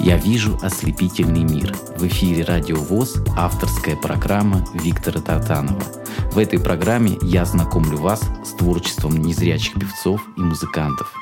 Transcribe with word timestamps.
Я 0.00 0.16
вижу 0.16 0.56
ослепительный 0.62 1.42
мир. 1.42 1.74
В 1.96 2.06
эфире 2.06 2.44
Радио 2.44 2.76
ВОЗ 2.76 3.16
авторская 3.36 3.96
программа 3.96 4.64
Виктора 4.72 5.20
Татанова. 5.20 5.82
В 6.30 6.38
этой 6.38 6.60
программе 6.60 7.18
я 7.20 7.44
знакомлю 7.44 7.98
вас 7.98 8.22
с 8.44 8.52
творчеством 8.52 9.16
незрячих 9.16 9.74
певцов 9.74 10.22
и 10.36 10.40
музыкантов. 10.40 11.12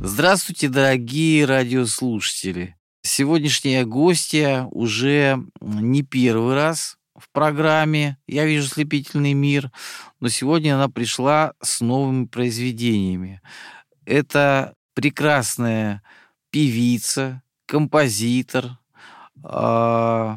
Здравствуйте, 0.00 0.68
дорогие 0.68 1.44
радиослушатели! 1.44 2.76
Сегодняшняя 3.02 3.84
гостья 3.84 4.68
уже 4.70 5.44
не 5.60 6.02
первый 6.02 6.54
раз 6.54 6.96
в 7.16 7.28
программе 7.32 8.16
«Я 8.28 8.46
вижу 8.46 8.68
слепительный 8.68 9.32
мир», 9.32 9.72
но 10.20 10.28
сегодня 10.28 10.76
она 10.76 10.88
пришла 10.88 11.54
с 11.60 11.80
новыми 11.80 12.26
произведениями. 12.26 13.42
Это 14.06 14.74
прекрасная 14.94 16.02
певица, 16.50 17.42
композитор, 17.66 18.64
э, 19.44 20.34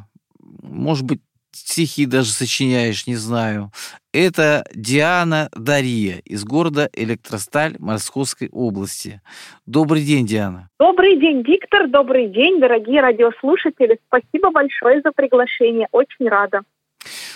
может 0.62 1.06
быть, 1.06 1.22
стихи 1.52 2.06
даже 2.06 2.32
сочиняешь, 2.32 3.08
не 3.08 3.16
знаю. 3.16 3.72
Это 4.14 4.66
Диана 4.74 5.50
Дария 5.56 6.20
из 6.26 6.44
города 6.44 6.90
Электросталь 6.94 7.76
Московской 7.80 8.50
области. 8.52 9.22
Добрый 9.66 10.04
день, 10.04 10.26
Диана. 10.26 10.70
Добрый 10.80 11.20
день, 11.20 11.42
Виктор. 11.42 11.88
Добрый 11.88 12.28
день, 12.28 12.60
дорогие 12.60 13.02
радиослушатели. 13.02 14.00
Спасибо 14.08 14.52
большое 14.52 15.02
за 15.04 15.12
приглашение. 15.12 15.88
Очень 15.92 16.30
рада. 16.30 16.62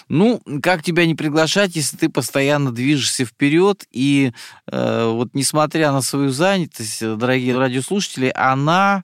Ну, 0.10 0.42
как 0.62 0.84
тебя 0.84 1.06
не 1.06 1.16
приглашать, 1.16 1.76
если 1.76 1.96
ты 1.96 2.10
постоянно 2.10 2.72
движешься 2.72 3.26
вперед, 3.26 3.86
и 3.92 4.32
э, 4.70 5.06
вот 5.06 5.30
несмотря 5.34 5.92
на 5.92 6.02
свою 6.02 6.30
занятость, 6.30 7.02
дорогие 7.18 7.58
радиослушатели, 7.58 8.32
она 8.36 9.04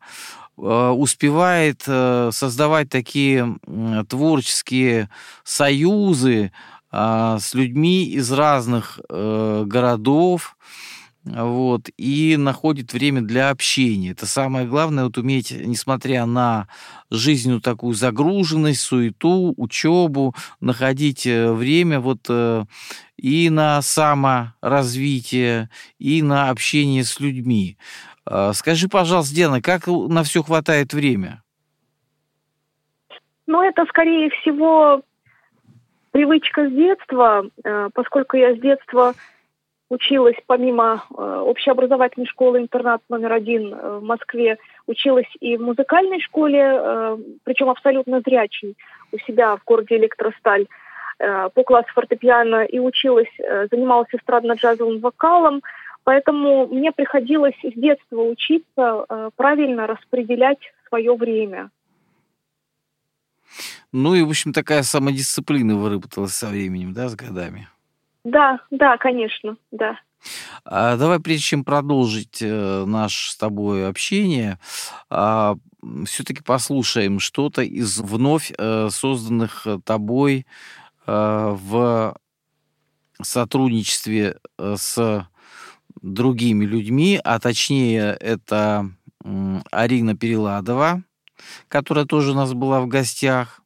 успевает 0.58 1.84
э, 1.88 2.32
создавать 2.34 2.90
такие 2.90 3.58
творческие 4.10 5.10
союзы 5.44 6.52
а, 6.90 7.38
с 7.40 7.54
людьми 7.54 8.06
из 8.06 8.32
разных 8.32 9.00
э, 9.10 9.64
городов, 9.66 10.58
вот, 11.26 11.90
и 11.98 12.38
находит 12.38 12.94
время 12.94 13.22
для 13.22 13.50
общения. 13.50 14.12
Это 14.12 14.26
самое 14.26 14.66
главное, 14.66 15.04
вот 15.04 15.18
уметь, 15.18 15.52
несмотря 15.52 16.26
на 16.26 16.68
жизненную 17.10 17.62
такую 17.62 17.94
загруженность, 17.94 18.82
суету, 18.82 19.54
учебу, 19.58 20.34
находить 20.62 21.28
э, 21.28 21.52
время 21.52 22.00
вот 22.00 22.26
э, 22.30 22.64
и 23.18 23.50
на 23.50 23.82
саморазвитие, 23.82 25.70
и 26.00 26.22
на 26.22 26.50
общение 26.50 27.04
с 27.04 27.20
людьми. 27.20 27.78
А, 28.30 28.54
скажи, 28.54 28.88
пожалуйста, 28.88 29.36
Дена, 29.36 29.62
как 29.62 29.88
на 29.88 30.24
все 30.24 30.44
хватает 30.44 30.94
время? 30.94 31.42
Ну, 33.46 33.62
это, 33.62 33.86
скорее 33.86 34.30
всего, 34.30 35.02
привычка 36.12 36.68
с 36.68 36.72
детства, 36.72 37.46
э, 37.64 37.90
поскольку 37.94 38.36
я 38.38 38.54
с 38.56 38.60
детства 38.60 39.14
училась 39.90 40.36
помимо 40.46 41.04
э, 41.10 41.42
общеобразовательной 41.46 42.28
школы 42.28 42.60
интернат 42.60 43.02
номер 43.08 43.32
один 43.32 43.74
э, 43.74 44.00
в 44.00 44.04
Москве, 44.04 44.58
училась 44.86 45.30
и 45.40 45.56
в 45.56 45.62
музыкальной 45.62 46.20
школе, 46.20 46.60
э, 46.62 47.18
причем 47.46 47.70
абсолютно 47.70 48.20
зрячей, 48.20 48.76
у 49.14 49.18
себя 49.20 49.56
в 49.56 49.64
городе 49.64 49.96
Электросталь 49.96 50.68
э, 51.20 51.50
по 51.54 51.64
классу 51.64 51.88
фортепиано 51.94 52.66
и 52.66 52.80
училась, 52.80 53.32
занималась 53.72 54.10
эстрадно-джазовым 54.14 55.00
вокалом, 55.00 55.62
поэтому 56.08 56.68
мне 56.68 56.94
приходилось 56.94 57.58
с 57.62 57.78
детства 57.78 58.22
учиться 58.22 59.06
э, 59.10 59.30
правильно 59.36 59.88
распределять 59.88 60.60
свое 60.88 61.14
время. 61.14 61.70
Ну 63.92 64.16
и, 64.16 64.22
в 64.22 64.30
общем, 64.30 64.54
такая 64.54 64.84
самодисциплина 64.84 65.76
выработалась 65.76 66.32
со 66.32 66.48
временем, 66.48 66.94
да, 66.94 67.10
с 67.10 67.16
годами? 67.16 67.68
Да, 68.24 68.62
да, 68.72 68.96
конечно, 68.96 69.58
да. 69.72 70.00
А 70.64 70.96
давай, 70.96 71.20
прежде 71.20 71.44
чем 71.44 71.66
продолжить 71.66 72.42
э, 72.42 72.86
наше 72.86 73.32
с 73.32 73.36
тобой 73.36 73.86
общение, 73.86 74.60
а, 75.10 75.58
все-таки 76.06 76.42
послушаем 76.42 77.20
что-то 77.20 77.64
из 77.64 78.00
вновь 78.00 78.54
э, 78.58 78.88
созданных 78.90 79.68
тобой 79.84 80.48
э, 81.06 81.56
в 81.60 82.16
сотрудничестве 83.22 84.38
с 84.58 85.28
другими 86.02 86.66
людьми, 86.66 87.20
а 87.24 87.40
точнее 87.40 88.18
это 88.20 88.90
Арина 89.72 90.16
Переладова, 90.16 91.04
которая 91.68 92.06
тоже 92.06 92.32
у 92.32 92.36
нас 92.36 92.54
была 92.54 92.82
в 92.82 92.88
гостях. 92.88 93.62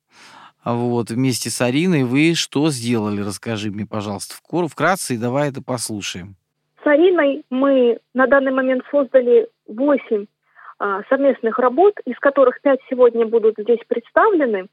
Вот, 0.64 1.10
вместе 1.10 1.50
с 1.50 1.60
Ариной 1.62 2.04
вы 2.04 2.36
что 2.36 2.70
сделали? 2.70 3.22
Расскажи 3.22 3.72
мне, 3.72 3.86
пожалуйста, 3.86 4.36
вкратце, 4.70 5.16
и 5.16 5.18
давай 5.18 5.50
это 5.50 5.64
послушаем. 5.64 6.36
С 6.84 6.88
Ариной 6.88 7.44
мы 7.50 8.00
на 8.14 8.28
данный 8.28 8.52
момент 8.52 8.84
создали 8.92 9.48
8 9.68 10.26
а, 10.80 11.02
совместных 11.10 11.60
работ, 11.60 11.94
из 12.06 12.18
которых 12.20 12.62
5 12.62 12.80
сегодня 12.90 13.26
будут 13.26 13.56
здесь 13.58 13.80
представлены. 13.88 14.68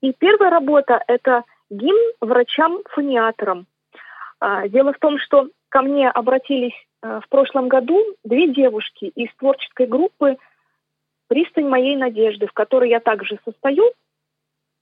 И 0.00 0.12
первая 0.18 0.50
работа– 0.50 1.02
это 1.06 1.44
гимн 1.70 2.12
врачам-фониаторам. 2.20 3.66
А, 4.40 4.68
дело 4.68 4.92
в 4.92 4.98
том, 4.98 5.18
что 5.18 5.48
ко 5.68 5.82
мне 5.82 6.10
обратились 6.10 6.74
в 7.02 7.24
прошлом 7.28 7.68
году 7.68 8.04
две 8.24 8.48
девушки 8.48 9.06
из 9.06 9.34
творческой 9.36 9.86
группы 9.86 10.36
«Пристань 11.28 11.68
моей 11.68 11.96
надежды», 11.96 12.46
в 12.46 12.52
которой 12.52 12.90
я 12.90 13.00
также 13.00 13.38
состою– 13.44 13.84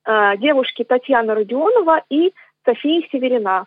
Э, 0.09 0.39
девушки 0.39 0.85
Татьяна 0.85 1.35
Родионова 1.35 2.03
и 2.09 2.33
София 2.65 3.07
Северина. 3.13 3.67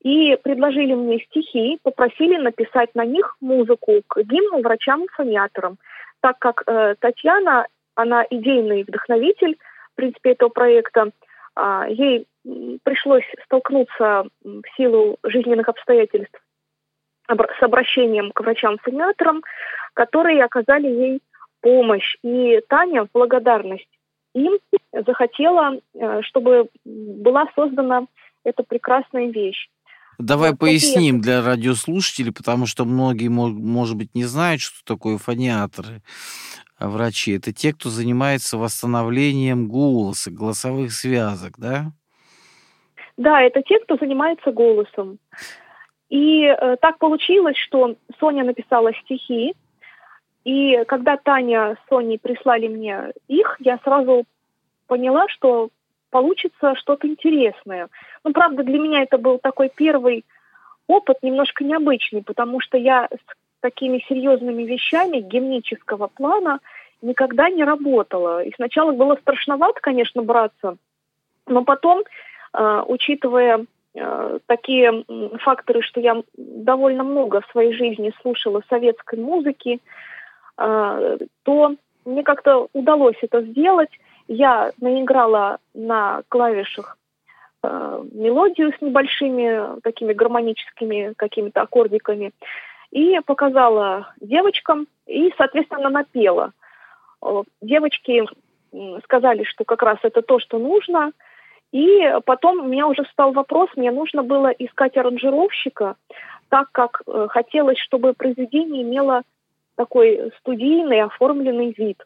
И 0.00 0.38
предложили 0.40 0.94
мне 0.94 1.18
стихи, 1.18 1.80
попросили 1.82 2.36
написать 2.36 2.94
на 2.94 3.04
них 3.04 3.36
музыку 3.40 4.00
к 4.06 4.22
гимну 4.22 4.62
врачам-фониаторам, 4.62 5.78
так 6.20 6.38
как 6.38 6.62
э, 6.66 6.94
Татьяна, 7.00 7.66
она 7.96 8.24
идейный 8.30 8.84
вдохновитель, 8.84 9.58
в 9.92 9.96
принципе, 9.96 10.32
этого 10.32 10.50
проекта. 10.50 11.10
Э, 11.56 11.86
ей 11.88 12.26
пришлось 12.84 13.26
столкнуться 13.44 14.28
в 14.44 14.62
силу 14.76 15.18
жизненных 15.24 15.68
обстоятельств 15.68 16.40
с 17.28 17.62
обращением 17.62 18.32
к 18.32 18.40
врачам-фониаторам, 18.40 19.42
которые 19.94 20.44
оказали 20.44 20.86
ей 20.86 21.20
помощь. 21.60 22.16
И 22.22 22.60
Таня 22.68 23.04
в 23.04 23.08
благодарность 23.12 23.88
им 24.34 24.58
захотела, 24.92 25.78
э, 25.94 26.22
чтобы 26.22 26.68
была 26.84 27.46
создана 27.54 28.06
эта 28.44 28.62
прекрасная 28.62 29.26
вещь. 29.26 29.68
Давай 30.18 30.50
вот 30.50 30.60
поясним 30.60 31.20
для 31.20 31.42
радиослушателей, 31.42 32.32
потому 32.32 32.66
что 32.66 32.84
многие, 32.84 33.28
может 33.28 33.96
быть, 33.96 34.14
не 34.14 34.24
знают, 34.24 34.62
что 34.62 34.82
такое 34.84 35.18
фониаторы 35.18 36.00
а 36.78 36.88
врачи. 36.88 37.32
Это 37.32 37.52
те, 37.52 37.72
кто 37.72 37.88
занимается 37.88 38.58
восстановлением 38.58 39.66
голоса, 39.66 40.30
голосовых 40.30 40.92
связок, 40.92 41.54
да? 41.58 41.86
Да, 43.16 43.40
это 43.40 43.62
те, 43.62 43.78
кто 43.80 43.96
занимается 43.96 44.52
голосом. 44.52 45.18
И 46.08 46.44
э, 46.44 46.76
так 46.80 46.98
получилось, 46.98 47.56
что 47.56 47.96
Соня 48.20 48.44
написала 48.44 48.92
стихи, 48.94 49.54
и 50.44 50.84
когда 50.86 51.16
Таня 51.16 51.74
с 51.74 51.88
Соней 51.88 52.18
прислали 52.18 52.68
мне 52.68 53.12
их, 53.26 53.56
я 53.58 53.78
сразу 53.82 54.24
поняла, 54.86 55.26
что 55.28 55.70
получится 56.10 56.76
что-то 56.76 57.08
интересное. 57.08 57.88
Ну, 58.22 58.32
правда, 58.32 58.62
для 58.62 58.78
меня 58.78 59.02
это 59.02 59.18
был 59.18 59.38
такой 59.38 59.70
первый 59.74 60.24
опыт, 60.86 61.18
немножко 61.22 61.64
необычный, 61.64 62.22
потому 62.22 62.60
что 62.60 62.78
я 62.78 63.08
с 63.10 63.36
такими 63.60 64.04
серьезными 64.08 64.62
вещами 64.62 65.18
гимнического 65.18 66.06
плана 66.06 66.60
никогда 67.02 67.50
не 67.50 67.64
работала. 67.64 68.44
И 68.44 68.54
сначала 68.54 68.92
было 68.92 69.16
страшновато, 69.16 69.80
конечно, 69.80 70.22
браться, 70.22 70.76
но 71.46 71.64
потом, 71.64 72.04
э, 72.52 72.82
учитывая 72.86 73.66
такие 74.46 75.04
факторы, 75.40 75.82
что 75.82 76.00
я 76.00 76.22
довольно 76.36 77.04
много 77.04 77.40
в 77.40 77.50
своей 77.50 77.72
жизни 77.72 78.12
слушала 78.22 78.62
советской 78.68 79.18
музыки, 79.18 79.80
а, 80.56 81.18
то 81.42 81.76
мне 82.04 82.22
как-то 82.22 82.68
удалось 82.72 83.16
это 83.22 83.42
сделать. 83.42 83.90
Я 84.28 84.72
наиграла 84.80 85.58
на 85.74 86.22
клавишах 86.28 86.98
э, 87.62 88.04
мелодию 88.12 88.72
с 88.72 88.80
небольшими 88.80 89.80
такими 89.80 90.12
гармоническими 90.12 91.14
какими-то 91.16 91.62
аккордиками 91.62 92.32
и 92.90 93.20
показала 93.24 94.12
девочкам 94.20 94.86
и, 95.06 95.32
соответственно, 95.36 95.90
напела. 95.90 96.52
Девочки 97.60 98.24
сказали, 99.04 99.44
что 99.44 99.64
как 99.64 99.82
раз 99.82 99.98
это 100.02 100.22
то, 100.22 100.38
что 100.38 100.58
нужно. 100.58 101.12
И 101.72 102.00
потом 102.24 102.60
у 102.60 102.68
меня 102.68 102.86
уже 102.86 103.04
встал 103.04 103.32
вопрос, 103.32 103.68
мне 103.76 103.90
нужно 103.90 104.22
было 104.22 104.48
искать 104.48 104.96
аранжировщика, 104.96 105.96
так 106.48 106.68
как 106.72 107.02
э, 107.06 107.26
хотелось, 107.28 107.78
чтобы 107.78 108.12
произведение 108.12 108.82
имело 108.82 109.22
такой 109.74 110.32
студийный 110.38 111.02
оформленный 111.02 111.74
вид. 111.76 112.02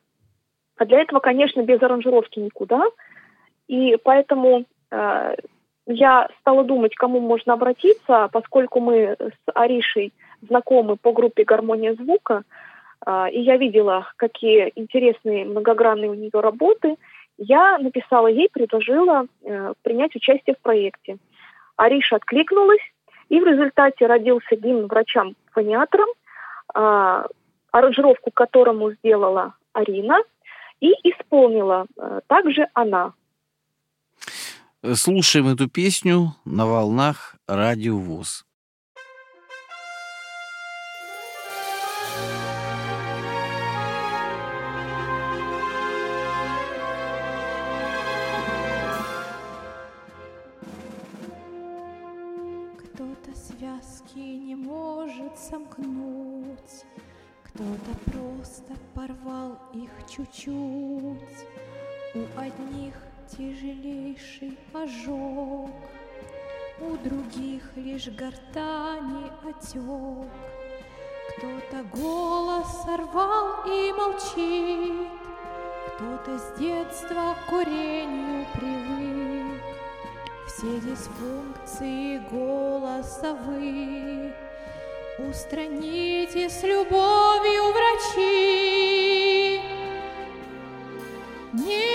А 0.77 0.87
для 0.87 1.01
этого, 1.01 1.21
конечно, 1.21 1.63
без 1.63 1.83
аранжировки 1.83 2.39
никуда. 2.39 2.83
И 3.69 3.97
поэтому 4.03 4.65
э, 4.91 5.35
я 5.87 6.29
стала 6.41 6.65
думать, 6.65 6.95
кому 6.95 7.21
можно 7.21 7.53
обратиться, 7.53 8.29
поскольку 8.33 8.81
мы 8.81 9.17
с 9.19 9.53
Аришей 9.55 10.13
знакомы 10.41 10.97
по 10.97 11.13
группе 11.13 11.45
«Гармония 11.45 11.95
звука», 11.95 12.45
э, 13.07 13.31
и 13.31 13.41
я 13.41 13.59
видела, 13.59 14.11
какие 14.17 14.73
интересные 14.75 15.45
многогранные 15.45 16.11
у 16.11 16.15
нее 16.15 16.31
работы, 16.33 16.97
я 17.41 17.79
написала 17.79 18.27
ей, 18.27 18.49
предложила 18.53 19.27
э, 19.43 19.73
принять 19.83 20.15
участие 20.15 20.55
в 20.55 20.63
проекте. 20.63 21.17
Ариша 21.77 22.17
откликнулась, 22.17 22.83
и 23.31 23.41
в 23.41 23.47
результате 23.47 24.07
родился 24.07 24.57
гимн 24.57 24.87
врачам-фониаторам, 24.87 26.09
э, 26.75 27.25
аранжировку 27.73 28.31
которому 28.31 28.93
сделала 28.93 29.55
Арина, 29.73 30.19
и 30.81 30.93
исполнила 31.03 31.87
э, 31.97 32.21
также 32.27 32.69
она. 32.75 33.15
Слушаем 34.95 35.49
эту 35.49 35.69
песню 35.69 36.35
на 36.45 36.67
волнах 36.67 37.37
Радио 37.49 37.97
их 59.73 59.91
чуть-чуть. 60.09 61.47
У 62.15 62.39
одних 62.39 62.95
тяжелейший 63.29 64.59
ожог, 64.73 65.71
У 66.81 66.97
других 66.97 67.77
лишь 67.77 68.09
гортани 68.09 69.31
отек. 69.45 70.31
Кто-то 71.31 71.85
голос 71.93 72.67
сорвал 72.85 73.65
и 73.67 73.93
молчит, 73.93 75.09
Кто-то 75.95 76.39
с 76.39 76.59
детства 76.59 77.35
к 77.35 77.51
курению 77.51 78.47
привык. 78.55 79.63
Все 80.49 80.81
дисфункции 80.81 82.19
голоса 82.31 83.35
вы 83.35 84.33
Устраните 85.29 86.49
с 86.49 86.63
любовью 86.63 87.73
врачи. 87.73 88.90
Не 91.53 91.90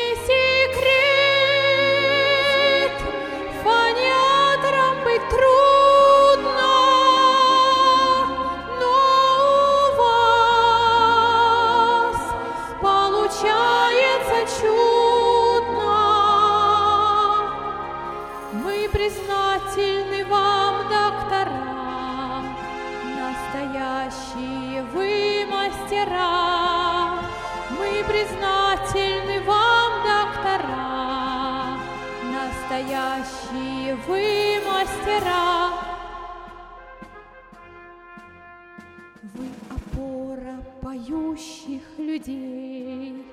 поющих 40.82 41.82
людей, 41.98 43.26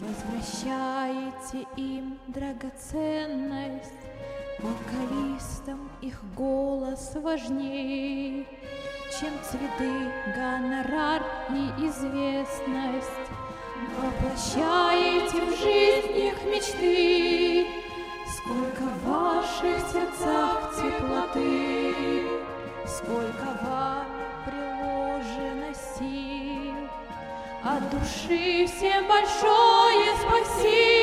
Возвращаете 0.00 1.66
им 1.76 2.18
драгоценность, 2.26 3.92
Вокалистам 4.58 5.90
их 6.00 6.20
голос 6.34 7.12
важней, 7.16 8.46
Чем 9.18 9.30
цветы, 9.42 10.10
гонорар 10.34 11.22
и 11.50 11.86
известность. 11.86 13.10
Воплощаете 13.98 15.40
в 15.42 15.50
жизнь 15.58 16.18
их 16.28 16.44
мечты, 16.44 17.66
Сколько 18.36 18.82
в 18.82 19.08
ваших 19.08 19.78
сердцах 19.92 20.74
теплоты, 20.76 21.94
Сколько 22.86 23.58
вам 23.62 24.13
От 27.66 27.88
души 27.88 28.66
всем 28.66 29.08
большое 29.08 30.14
спасибо. 30.20 30.93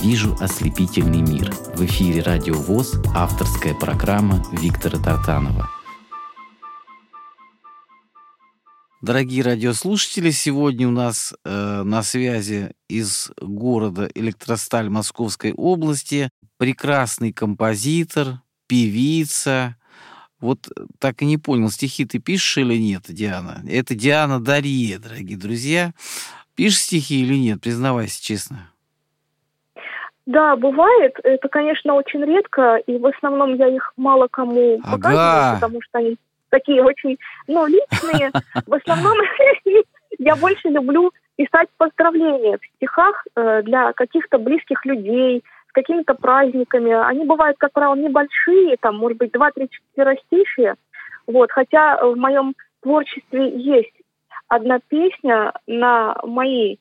Вижу 0.00 0.34
ослепительный 0.40 1.20
мир. 1.20 1.52
В 1.74 1.84
эфире 1.84 2.22
Радио 2.22 2.54
ВОЗ 2.54 2.94
авторская 3.14 3.74
программа 3.74 4.42
Виктора 4.52 4.98
Тартанова. 4.98 5.68
Дорогие 9.02 9.42
радиослушатели, 9.42 10.30
сегодня 10.30 10.88
у 10.88 10.90
нас 10.90 11.34
э, 11.44 11.82
на 11.84 12.02
связи 12.02 12.72
из 12.88 13.30
города 13.40 14.10
Электросталь 14.14 14.88
Московской 14.88 15.52
области 15.52 16.30
прекрасный 16.58 17.32
композитор, 17.32 18.40
певица. 18.66 19.76
Вот 20.38 20.70
так 20.98 21.20
и 21.22 21.26
не 21.26 21.36
понял, 21.36 21.70
стихи 21.70 22.06
ты 22.06 22.18
пишешь 22.18 22.58
или 22.58 22.78
нет, 22.78 23.04
Диана? 23.08 23.62
Это 23.68 23.94
Диана 23.94 24.40
Дарье, 24.40 24.98
дорогие 24.98 25.36
друзья. 25.36 25.92
Пишешь 26.54 26.80
стихи 26.80 27.22
или 27.22 27.36
нет? 27.36 27.60
Признавайся 27.60 28.22
честно. 28.22 28.69
Да, 30.30 30.54
бывает. 30.54 31.18
Это, 31.24 31.48
конечно, 31.48 31.94
очень 31.94 32.24
редко, 32.24 32.76
и 32.76 32.96
в 32.98 33.06
основном 33.06 33.54
я 33.54 33.66
их 33.66 33.92
мало 33.96 34.28
кому 34.30 34.78
Ага. 34.84 34.96
показываю, 34.96 35.54
потому 35.56 35.82
что 35.82 35.98
они 35.98 36.16
такие 36.50 36.84
очень, 36.84 37.18
ну, 37.48 37.66
личные. 37.66 38.30
В 38.64 38.74
основном 38.74 39.18
я 40.20 40.36
больше 40.36 40.68
люблю 40.68 41.10
писать 41.34 41.68
поздравления 41.76 42.58
в 42.58 42.76
стихах 42.76 43.26
э, 43.34 43.62
для 43.62 43.92
каких-то 43.92 44.38
близких 44.38 44.84
людей, 44.84 45.42
с 45.68 45.72
какими-то 45.72 46.14
праздниками. 46.14 46.92
Они 46.92 47.24
бывают, 47.24 47.58
как 47.58 47.72
правило, 47.72 47.96
небольшие, 47.96 48.76
там, 48.76 48.98
может 48.98 49.18
быть, 49.18 49.32
два-три 49.32 49.68
четверостишие. 49.68 50.76
Вот, 51.26 51.50
хотя 51.50 51.98
в 52.06 52.16
моем 52.16 52.54
творчестве 52.82 53.50
есть 53.58 53.94
одна 54.46 54.78
песня 54.78 55.54
на 55.66 56.14
мои 56.22 56.76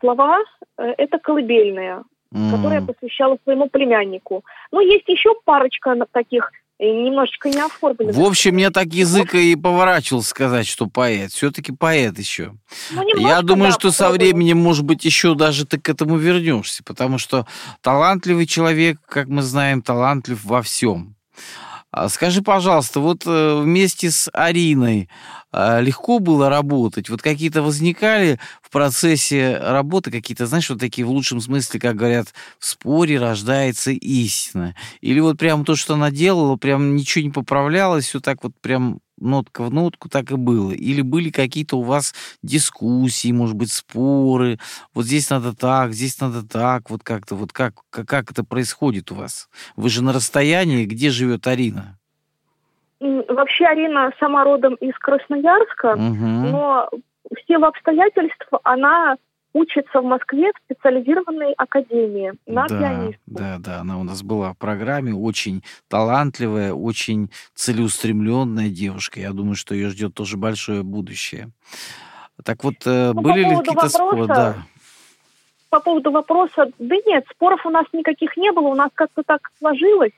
слова, 0.00 0.40
э, 0.76 0.92
это 0.98 1.18
колыбельная, 1.18 2.02
М. 2.34 2.50
которую 2.50 2.80
я 2.80 2.86
посвящала 2.86 3.38
своему 3.44 3.68
племяннику. 3.68 4.44
Ну, 4.72 4.80
есть 4.80 5.08
еще 5.08 5.30
парочка 5.44 5.94
таких 6.10 6.50
э, 6.80 6.84
немножечко 6.86 7.48
не 7.48 7.60
оформленных. 7.60 8.16
В 8.16 8.24
общем, 8.24 8.54
мне 8.54 8.70
так 8.70 8.86
язык 8.88 9.34
и 9.34 9.54
поворачивался 9.54 10.28
сказать, 10.28 10.66
что 10.66 10.86
поэт. 10.86 11.30
Все-таки 11.30 11.72
поэт 11.72 12.18
еще. 12.18 12.52
Ну, 12.90 13.16
Я 13.16 13.42
думаю, 13.42 13.70
да, 13.70 13.78
что 13.78 13.92
со 13.92 14.10
временем, 14.10 14.58
может 14.58 14.84
быть, 14.84 15.04
еще 15.04 15.34
даже 15.36 15.64
ты 15.64 15.78
к 15.78 15.88
этому 15.88 16.16
вернешься, 16.16 16.82
потому 16.84 17.18
что 17.18 17.46
талантливый 17.80 18.46
человек, 18.46 18.98
как 19.06 19.28
мы 19.28 19.42
знаем, 19.42 19.80
талантлив 19.80 20.44
во 20.44 20.60
всем. 20.62 21.14
А 21.96 22.08
Скажи, 22.08 22.42
пожалуйста, 22.42 22.98
вот 22.98 23.22
э, 23.24 23.60
вместе 23.62 24.10
с 24.10 24.28
Ариной 24.32 25.08
э, 25.52 25.80
легко 25.80 26.18
было 26.18 26.48
работать? 26.48 27.08
Вот 27.08 27.22
какие-то 27.22 27.62
возникали 27.62 28.40
в 28.62 28.70
процессе 28.70 29.56
работы 29.58 30.10
какие-то, 30.10 30.46
знаешь, 30.46 30.68
вот 30.70 30.80
такие 30.80 31.06
в 31.06 31.10
лучшем 31.10 31.40
смысле, 31.40 31.78
как 31.78 31.94
говорят, 31.94 32.34
в 32.58 32.66
споре 32.66 33.20
рождается 33.20 33.92
истина? 33.92 34.74
Или 35.02 35.20
вот 35.20 35.38
прям 35.38 35.64
то, 35.64 35.76
что 35.76 35.94
она 35.94 36.10
делала, 36.10 36.56
прям 36.56 36.96
ничего 36.96 37.22
не 37.22 37.30
поправлялось, 37.30 38.06
все 38.06 38.18
так 38.18 38.42
вот 38.42 38.54
прям 38.60 38.98
нотка 39.18 39.62
в 39.62 39.72
нотку 39.72 40.08
так 40.08 40.30
и 40.30 40.36
было? 40.36 40.72
Или 40.72 41.02
были 41.02 41.30
какие-то 41.30 41.78
у 41.78 41.82
вас 41.82 42.14
дискуссии, 42.42 43.32
может 43.32 43.56
быть, 43.56 43.72
споры? 43.72 44.58
Вот 44.94 45.04
здесь 45.04 45.30
надо 45.30 45.54
так, 45.54 45.92
здесь 45.92 46.20
надо 46.20 46.46
так, 46.46 46.90
вот 46.90 47.02
как-то, 47.02 47.34
вот 47.34 47.52
как, 47.52 47.74
как, 47.90 48.06
как 48.06 48.30
это 48.30 48.44
происходит 48.44 49.10
у 49.12 49.14
вас? 49.14 49.48
Вы 49.76 49.88
же 49.88 50.02
на 50.02 50.12
расстоянии, 50.12 50.84
где 50.84 51.10
живет 51.10 51.46
Арина? 51.46 51.98
Вообще 53.00 53.66
Арина 53.66 54.12
сама 54.18 54.44
родом 54.44 54.74
из 54.76 54.94
Красноярска, 54.98 55.96
Мгм. 55.96 56.50
но 56.50 56.88
в 57.30 57.46
силу 57.46 57.66
обстоятельств 57.66 58.46
она 58.62 59.16
учится 59.54 60.00
в 60.00 60.04
Москве 60.04 60.52
в 60.52 60.64
специализированной 60.64 61.52
академии 61.52 62.34
на 62.46 62.66
да, 62.66 62.78
пианистку. 62.78 63.22
да, 63.26 63.56
да, 63.60 63.80
она 63.80 63.98
у 63.98 64.02
нас 64.02 64.22
была 64.22 64.52
в 64.52 64.58
программе, 64.58 65.14
очень 65.14 65.62
талантливая, 65.88 66.74
очень 66.74 67.30
целеустремленная 67.54 68.68
девушка. 68.68 69.20
Я 69.20 69.32
думаю, 69.32 69.54
что 69.54 69.74
ее 69.74 69.88
ждет 69.90 70.12
тоже 70.12 70.36
большое 70.36 70.82
будущее. 70.82 71.50
Так 72.44 72.64
вот, 72.64 72.74
э, 72.84 73.12
Ну, 73.14 73.22
по 73.22 73.22
были 73.22 73.38
ли 73.38 73.44
поводу 73.44 73.62
какие-то 73.62 73.88
споры? 73.88 74.26
Да. 74.26 74.56
По 75.70 75.80
поводу 75.80 76.10
вопроса, 76.10 76.70
да 76.78 76.96
нет, 77.06 77.24
споров 77.30 77.64
у 77.64 77.70
нас 77.70 77.86
никаких 77.92 78.36
не 78.36 78.50
было, 78.52 78.68
у 78.68 78.74
нас 78.74 78.90
как-то 78.94 79.22
так 79.24 79.50
сложилось, 79.58 80.12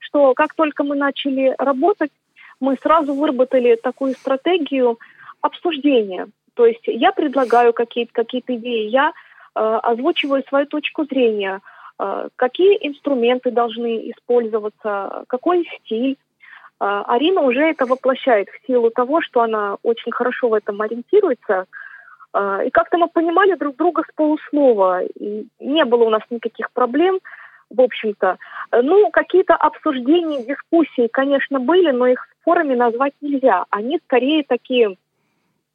что 0.00 0.32
как 0.34 0.54
только 0.54 0.82
мы 0.82 0.96
начали 0.96 1.54
работать, 1.58 2.10
мы 2.60 2.76
сразу 2.82 3.14
выработали 3.14 3.76
такую 3.76 4.14
стратегию 4.14 4.98
обсуждения. 5.40 6.28
То 6.58 6.66
есть 6.66 6.82
я 6.86 7.12
предлагаю 7.12 7.72
какие-то 7.72 8.12
какие 8.12 8.42
идеи, 8.44 8.88
я 8.88 9.12
э, 9.54 9.60
озвучиваю 9.60 10.42
свою 10.48 10.66
точку 10.66 11.04
зрения, 11.04 11.60
э, 12.00 12.28
какие 12.34 12.76
инструменты 12.84 13.52
должны 13.52 14.10
использоваться, 14.10 15.22
какой 15.28 15.68
стиль. 15.78 16.16
Э, 16.80 17.04
Арина 17.06 17.42
уже 17.42 17.60
это 17.60 17.86
воплощает 17.86 18.48
в 18.48 18.66
силу 18.66 18.90
того, 18.90 19.20
что 19.20 19.42
она 19.42 19.76
очень 19.84 20.10
хорошо 20.10 20.48
в 20.48 20.54
этом 20.54 20.82
ориентируется. 20.82 21.66
Э, 22.34 22.66
И 22.66 22.70
как-то 22.70 22.98
мы 22.98 23.06
понимали 23.06 23.54
друг 23.54 23.76
друга 23.76 24.02
с 24.02 24.12
полуслова. 24.16 25.04
И 25.04 25.46
не 25.60 25.84
было 25.84 26.02
у 26.06 26.10
нас 26.10 26.22
никаких 26.28 26.72
проблем, 26.72 27.20
в 27.70 27.80
общем-то. 27.80 28.36
Ну, 28.82 29.10
какие-то 29.12 29.54
обсуждения, 29.54 30.44
дискуссии, 30.44 31.06
конечно, 31.06 31.60
были, 31.60 31.92
но 31.92 32.08
их 32.08 32.26
спорами 32.40 32.74
назвать 32.74 33.12
нельзя. 33.20 33.64
Они 33.70 34.00
скорее 34.06 34.42
такие 34.42 34.96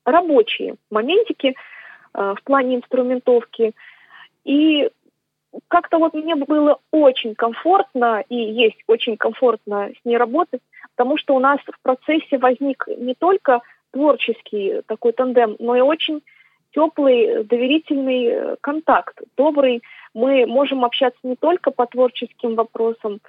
рабочие 0.05 0.75
моментики 0.89 1.55
э, 2.13 2.33
в 2.37 2.43
плане 2.43 2.77
инструментовки. 2.77 3.73
И 4.43 4.89
как-то 5.67 5.99
вот 5.99 6.13
мне 6.13 6.35
было 6.35 6.79
очень 6.91 7.35
комфортно, 7.35 8.23
и 8.29 8.35
есть 8.35 8.77
очень 8.87 9.17
комфортно 9.17 9.89
с 9.89 10.05
ней 10.05 10.17
работать, 10.17 10.61
потому 10.95 11.17
что 11.17 11.35
у 11.35 11.39
нас 11.39 11.59
в 11.59 11.79
процессе 11.81 12.37
возник 12.37 12.87
не 12.97 13.13
только 13.13 13.61
творческий 13.91 14.81
такой 14.87 15.13
тандем, 15.13 15.55
но 15.59 15.75
и 15.75 15.81
очень 15.81 16.23
теплый, 16.73 17.43
доверительный 17.43 18.25
э, 18.25 18.55
контакт, 18.61 19.21
добрый. 19.37 19.83
Мы 20.13 20.45
можем 20.47 20.83
общаться 20.83 21.19
не 21.23 21.35
только 21.35 21.71
по 21.71 21.85
творческим 21.85 22.55
вопросам, 22.55 23.19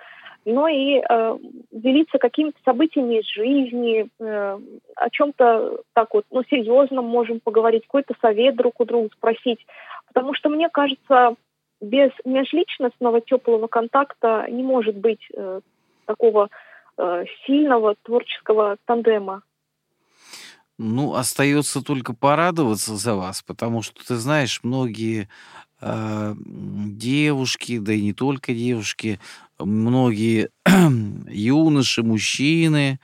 но 0.44 0.68
и 0.68 1.00
э, 1.00 1.38
делиться 1.72 2.18
какими-то 2.18 2.58
событиями 2.64 3.20
из 3.20 3.26
жизни, 3.26 4.08
э, 4.20 4.58
о 4.96 5.10
чем-то 5.10 5.80
так 5.94 6.12
вот, 6.14 6.26
ну, 6.30 6.42
серьезном 6.44 7.06
можем 7.06 7.40
поговорить, 7.40 7.84
какой-то 7.84 8.14
совет 8.20 8.56
друг 8.56 8.80
у 8.80 8.84
друга 8.84 9.08
спросить. 9.14 9.64
Потому 10.06 10.34
что, 10.34 10.48
мне 10.48 10.68
кажется, 10.68 11.34
без 11.80 12.10
межличностного 12.24 13.20
теплого 13.20 13.66
контакта 13.66 14.46
не 14.50 14.62
может 14.62 14.96
быть 14.96 15.26
э, 15.34 15.60
такого 16.06 16.50
э, 16.96 17.24
сильного 17.46 17.94
творческого 18.02 18.76
тандема. 18.84 19.42
Ну, 20.76 21.14
остается 21.14 21.84
только 21.84 22.14
порадоваться 22.14 22.96
за 22.96 23.14
вас, 23.14 23.42
потому 23.42 23.82
что, 23.82 24.04
ты 24.04 24.16
знаешь, 24.16 24.60
многие 24.64 25.28
девушки, 26.36 27.78
да 27.78 27.92
и 27.92 28.00
не 28.02 28.12
только 28.12 28.54
девушки, 28.54 29.20
многие 29.58 30.50
юноши, 31.28 32.02
мужчины, 32.02 32.98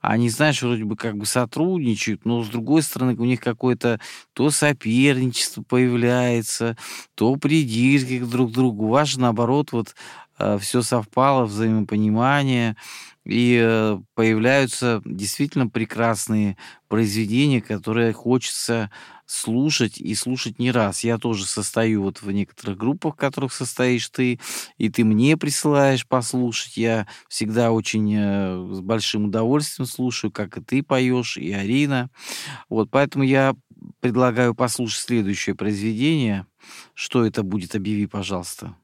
они, 0.00 0.30
знаешь, 0.30 0.60
вроде 0.62 0.84
бы 0.84 0.96
как 0.96 1.16
бы 1.16 1.26
сотрудничают, 1.26 2.24
но 2.24 2.42
с 2.42 2.48
другой 2.48 2.82
стороны 2.82 3.14
у 3.16 3.24
них 3.24 3.40
какое-то 3.40 4.00
то 4.32 4.50
соперничество 4.50 5.62
появляется, 5.62 6.76
то 7.14 7.36
придирки 7.36 8.18
друг 8.18 8.50
к 8.50 8.54
другу. 8.54 8.98
Же, 9.04 9.20
наоборот, 9.20 9.70
вот 9.70 9.94
все 10.58 10.82
совпало, 10.82 11.44
взаимопонимание, 11.44 12.76
и 13.24 13.60
э, 13.62 13.98
появляются 14.14 15.00
действительно 15.04 15.68
прекрасные 15.68 16.56
произведения, 16.88 17.60
которые 17.60 18.12
хочется 18.12 18.90
слушать 19.26 19.98
и 19.98 20.14
слушать 20.14 20.58
не 20.58 20.70
раз. 20.72 21.04
Я 21.04 21.18
тоже 21.18 21.46
состою 21.46 22.02
вот 22.02 22.20
в 22.20 22.30
некоторых 22.32 22.76
группах, 22.76 23.14
в 23.14 23.18
которых 23.18 23.52
состоишь 23.52 24.08
ты, 24.08 24.40
и 24.76 24.90
ты 24.90 25.04
мне 25.04 25.36
присылаешь 25.36 26.06
послушать. 26.06 26.76
Я 26.76 27.06
всегда 27.28 27.70
очень 27.70 28.12
э, 28.14 28.74
с 28.74 28.80
большим 28.80 29.26
удовольствием 29.26 29.86
слушаю, 29.86 30.32
как 30.32 30.58
и 30.58 30.60
ты 30.60 30.82
поешь, 30.82 31.36
и 31.36 31.52
Арина. 31.52 32.10
Вот, 32.68 32.90
поэтому 32.90 33.24
я 33.24 33.54
предлагаю 34.00 34.54
послушать 34.54 35.00
следующее 35.00 35.54
произведение. 35.54 36.46
Что 36.94 37.24
это 37.24 37.42
будет? 37.42 37.74
Объяви, 37.74 38.06
пожалуйста. 38.06 38.76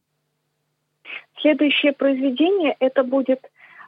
Следующее 1.40 1.92
произведение 1.92 2.76
это 2.80 3.04
будет 3.04 3.40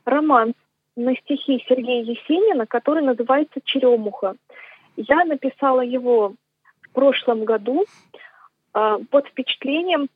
роман 0.04 0.54
на 0.96 1.16
стихи 1.16 1.64
Сергея 1.68 2.02
Есенина, 2.02 2.66
который 2.66 3.02
называется 3.02 3.60
«Черемуха». 3.64 4.36
Я 4.96 5.24
написала 5.24 5.80
его 5.80 6.34
в 6.82 6.92
прошлом 6.92 7.44
году 7.44 7.84
э, 8.74 8.98
под 9.10 9.26
впечатлением 9.28 10.08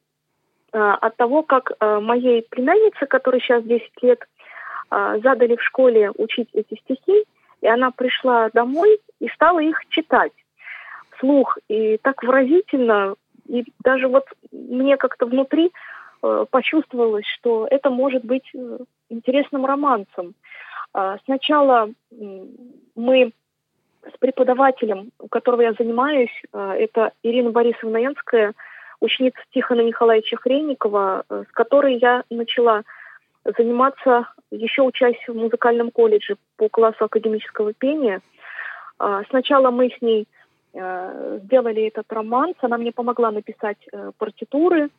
э, 0.72 0.78
от 0.78 1.16
того, 1.16 1.42
как 1.42 1.72
э, 1.78 2.00
моей 2.00 2.42
племяннице, 2.42 3.06
которой 3.06 3.40
сейчас 3.40 3.64
10 3.64 3.90
лет, 4.02 4.20
э, 4.90 5.20
задали 5.22 5.56
в 5.56 5.62
школе 5.62 6.10
учить 6.16 6.48
эти 6.52 6.78
стихи, 6.80 7.24
и 7.60 7.66
она 7.66 7.90
пришла 7.90 8.50
домой 8.52 9.00
и 9.20 9.28
стала 9.28 9.60
их 9.60 9.80
читать 9.88 10.32
вслух. 11.16 11.56
И 11.68 11.98
так 11.98 12.22
выразительно, 12.22 13.14
и 13.46 13.64
даже 13.82 14.08
вот 14.08 14.26
мне 14.52 14.96
как-то 14.96 15.26
внутри 15.26 15.72
почувствовалось, 16.50 17.26
что 17.26 17.66
это 17.70 17.90
может 17.90 18.24
быть 18.24 18.48
э, 18.54 18.78
интересным 19.08 19.66
романсом. 19.66 20.34
А, 20.92 21.18
Сначала 21.24 21.90
мы 22.94 23.32
с 24.12 24.18
преподавателем, 24.18 25.10
у 25.18 25.28
которого 25.28 25.62
я 25.62 25.72
занимаюсь, 25.72 26.42
э, 26.52 26.76
это 26.78 27.12
Ирина 27.22 27.50
Борисовна 27.50 27.98
Янская, 27.98 28.54
ученица 29.00 29.38
Тихона 29.52 29.82
Николаевича 29.82 30.36
Хренникова, 30.36 31.24
э, 31.28 31.44
с 31.48 31.52
которой 31.52 31.98
я 31.98 32.24
начала 32.30 32.82
заниматься, 33.58 34.28
еще 34.50 34.82
учась 34.82 35.18
в 35.28 35.34
музыкальном 35.34 35.90
колледже 35.90 36.36
по 36.56 36.68
классу 36.68 37.04
академического 37.04 37.72
пения. 37.72 38.20
А, 38.98 39.22
Сначала 39.30 39.70
мы 39.70 39.90
с 39.90 40.00
ней 40.00 40.26
э, 40.72 41.40
сделали 41.44 41.88
этот 41.88 42.10
романс, 42.12 42.56
она 42.60 42.78
мне 42.78 42.92
помогла 42.92 43.30
написать 43.30 43.78
э, 43.92 44.12
партитуры, 44.18 44.90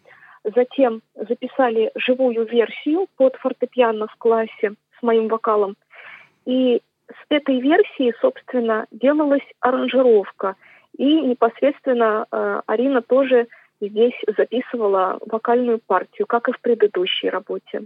затем 0.53 1.01
записали 1.15 1.91
живую 1.95 2.45
версию 2.45 3.07
под 3.17 3.35
фортепиано 3.37 4.07
в 4.07 4.15
классе 4.17 4.73
с 4.99 5.03
моим 5.03 5.27
вокалом. 5.27 5.75
И 6.45 6.81
с 7.09 7.25
этой 7.29 7.59
версии, 7.59 8.13
собственно, 8.21 8.85
делалась 8.91 9.45
аранжировка. 9.59 10.55
И 10.97 11.21
непосредственно 11.21 12.25
э, 12.31 12.61
Арина 12.65 13.01
тоже 13.01 13.47
здесь 13.81 14.15
записывала 14.37 15.19
вокальную 15.25 15.79
партию, 15.79 16.25
как 16.27 16.47
и 16.49 16.53
в 16.53 16.59
предыдущей 16.61 17.29
работе. 17.29 17.83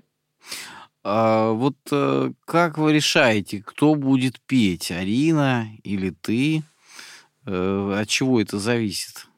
А 1.03 1.51
вот 1.51 1.75
э, 1.91 2.31
как 2.45 2.77
вы 2.77 2.93
решаете, 2.93 3.63
кто 3.65 3.95
будет 3.95 4.39
петь, 4.41 4.91
Арина 4.91 5.65
или 5.83 6.09
ты? 6.09 6.61
Э, 7.45 7.99
от 8.01 8.07
чего 8.07 8.41
это 8.41 8.59
зависит? 8.59 9.28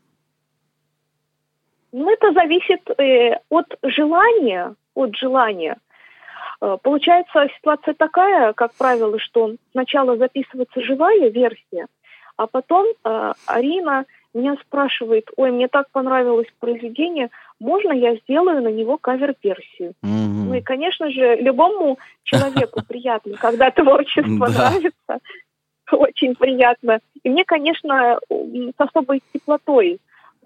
Ну, 1.91 2.09
это 2.09 2.31
зависит 2.33 2.81
э, 2.97 3.37
от 3.49 3.65
желания, 3.83 4.75
от 4.95 5.15
желания. 5.15 5.77
Э, 6.61 6.77
Получается 6.81 7.47
ситуация 7.57 7.93
такая, 7.93 8.53
как 8.53 8.73
правило, 8.75 9.19
что 9.19 9.55
сначала 9.71 10.17
записывается 10.17 10.81
живая 10.81 11.29
версия, 11.29 11.87
а 12.37 12.47
потом 12.47 12.87
э, 12.87 13.33
Арина 13.45 14.05
меня 14.33 14.55
спрашивает, 14.65 15.29
ой, 15.35 15.51
мне 15.51 15.67
так 15.67 15.91
понравилось 15.91 16.47
произведение, 16.59 17.29
можно 17.59 17.91
я 17.91 18.15
сделаю 18.15 18.61
на 18.61 18.69
него 18.69 18.97
кавер-версию? 18.97 19.93
Мгм. 20.01 20.47
Ну 20.47 20.53
и, 20.55 20.61
конечно 20.61 21.09
же, 21.11 21.35
любому 21.35 21.99
человеку 22.23 22.81
приятно, 22.87 23.35
когда 23.37 23.69
творчество 23.71 24.47
нравится. 24.47 25.19
Очень 25.91 26.35
приятно. 26.35 26.99
И 27.23 27.29
мне, 27.29 27.43
конечно, 27.43 28.17
с 28.29 28.73
особой 28.77 29.21
теплотой 29.33 29.99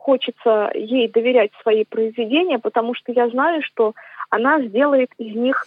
хочется 0.06 0.70
ей 0.76 1.08
доверять 1.10 1.52
свои 1.64 1.84
произведения, 1.84 2.60
потому 2.60 2.94
что 2.94 3.12
я 3.12 3.28
знаю, 3.30 3.64
что 3.64 3.96
она 4.30 4.62
сделает 4.62 5.10
из 5.18 5.36
них 5.36 5.66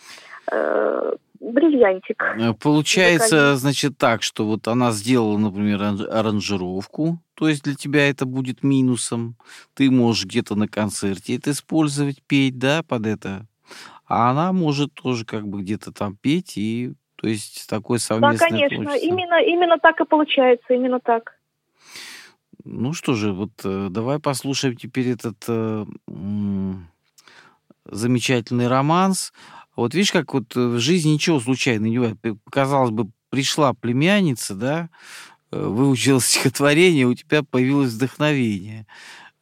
э, 0.53 1.13
бриллиантик. 1.41 2.23
Э, 2.39 2.55
Получается, 2.55 3.57
значит, 3.57 3.99
так, 3.99 4.23
что 4.23 4.45
вот 4.47 4.69
она 4.69 4.93
сделала, 4.93 5.37
например, 5.39 5.81
аран- 5.81 6.09
аранжировку, 6.09 7.19
то 7.35 7.49
есть 7.49 7.65
для 7.65 7.75
тебя 7.75 8.09
это 8.09 8.27
будет 8.27 8.63
минусом. 8.63 9.35
Ты 9.75 9.91
можешь 9.91 10.27
где-то 10.27 10.55
на 10.55 10.69
концерте 10.69 11.35
это 11.35 11.51
использовать, 11.51 12.23
петь, 12.23 12.59
да, 12.61 12.83
под 12.87 13.07
это. 13.07 13.45
А 14.07 14.31
она 14.31 14.53
может 14.53 14.95
тоже 14.95 15.25
как 15.25 15.49
бы 15.49 15.63
где-то 15.63 15.93
там 15.93 16.17
петь, 16.17 16.57
и 16.57 16.93
то 17.17 17.27
есть 17.27 17.69
такое 17.69 17.99
Да, 17.99 18.05
совместное 18.05 18.49
конечно, 18.51 18.85
творчество. 18.85 19.07
именно, 19.07 19.43
именно 19.43 19.79
так 19.79 20.01
и 20.01 20.05
получается, 20.05 20.75
именно 20.75 21.01
так. 21.01 21.38
Ну 22.65 22.93
что 22.93 23.15
же, 23.15 23.33
вот 23.33 23.53
э, 23.65 23.89
давай 23.91 24.19
послушаем 24.19 24.77
теперь 24.77 25.09
этот 25.09 25.45
э, 25.49 25.87
м, 26.09 26.89
замечательный 27.85 28.69
романс. 28.69 29.33
Вот 29.77 29.95
видишь, 29.95 30.13
как 30.13 30.35
вот 30.35 30.57
э, 30.57 30.61
в 30.61 30.79
жизни 30.79 31.11
ничего 31.11 31.41
случайно 31.41 31.87
не 31.87 31.99
бывает. 31.99 32.19
Казалось 32.51 32.91
бы, 32.91 33.11
пришла 33.31 33.75
племянница, 33.75 34.55
да, 34.55 34.91
э, 35.53 35.61
выучила 35.67 36.21
стихотворение, 36.23 37.07
у 37.07 37.15
тебя 37.15 37.43
появилось 37.43 37.93
вдохновение. 37.93 38.87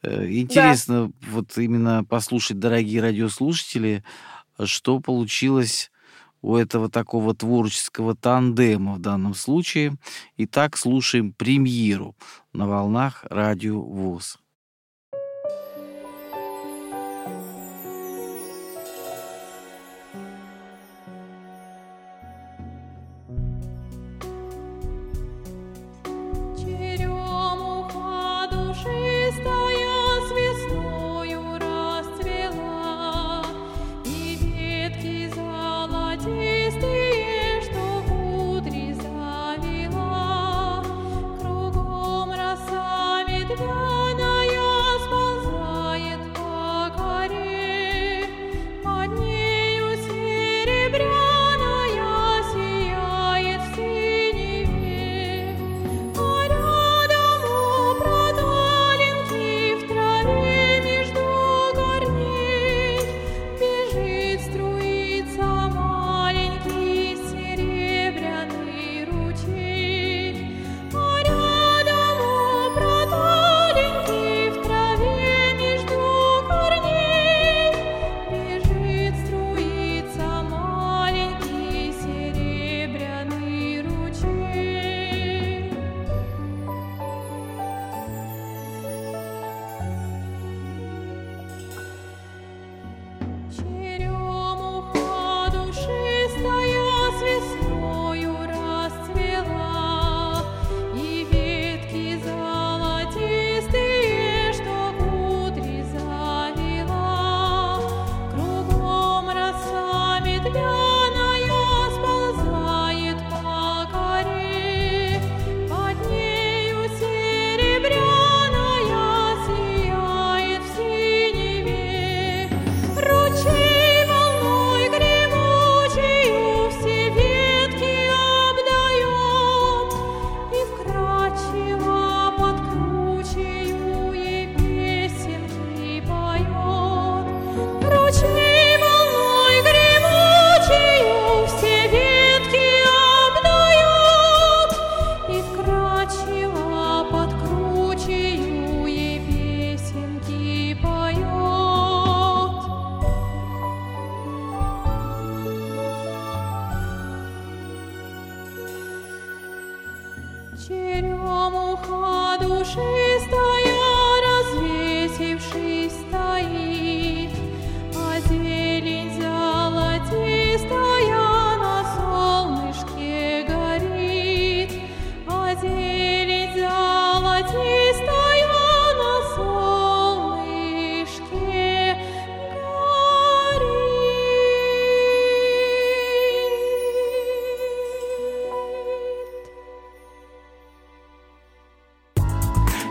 Э, 0.03 0.27
Интересно 0.31 1.13
вот 1.31 1.57
именно 1.59 2.05
послушать, 2.05 2.59
дорогие 2.59 3.03
радиослушатели, 3.03 4.05
что 4.65 5.01
получилось 5.01 5.91
у 6.43 6.57
этого 6.57 6.89
такого 6.89 7.35
творческого 7.35 8.15
тандема 8.15 8.95
в 8.95 9.01
данном 9.01 9.35
случае. 9.35 9.97
Итак, 10.37 10.77
слушаем 10.77 11.33
премьеру 11.33 12.15
на 12.53 12.67
волнах 12.67 13.25
радио 13.29 13.81
ВОЗ. 13.81 14.39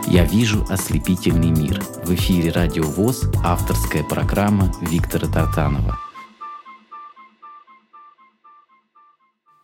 Я 0.08 0.24
вижу 0.24 0.64
ослепительный 0.70 1.50
мир. 1.50 1.80
В 2.04 2.14
эфире 2.14 2.52
Радио 2.52 2.84
ВОЗ 2.84 3.28
авторская 3.42 4.04
программа 4.04 4.72
Виктора 4.80 5.26
Тартанова. 5.26 5.98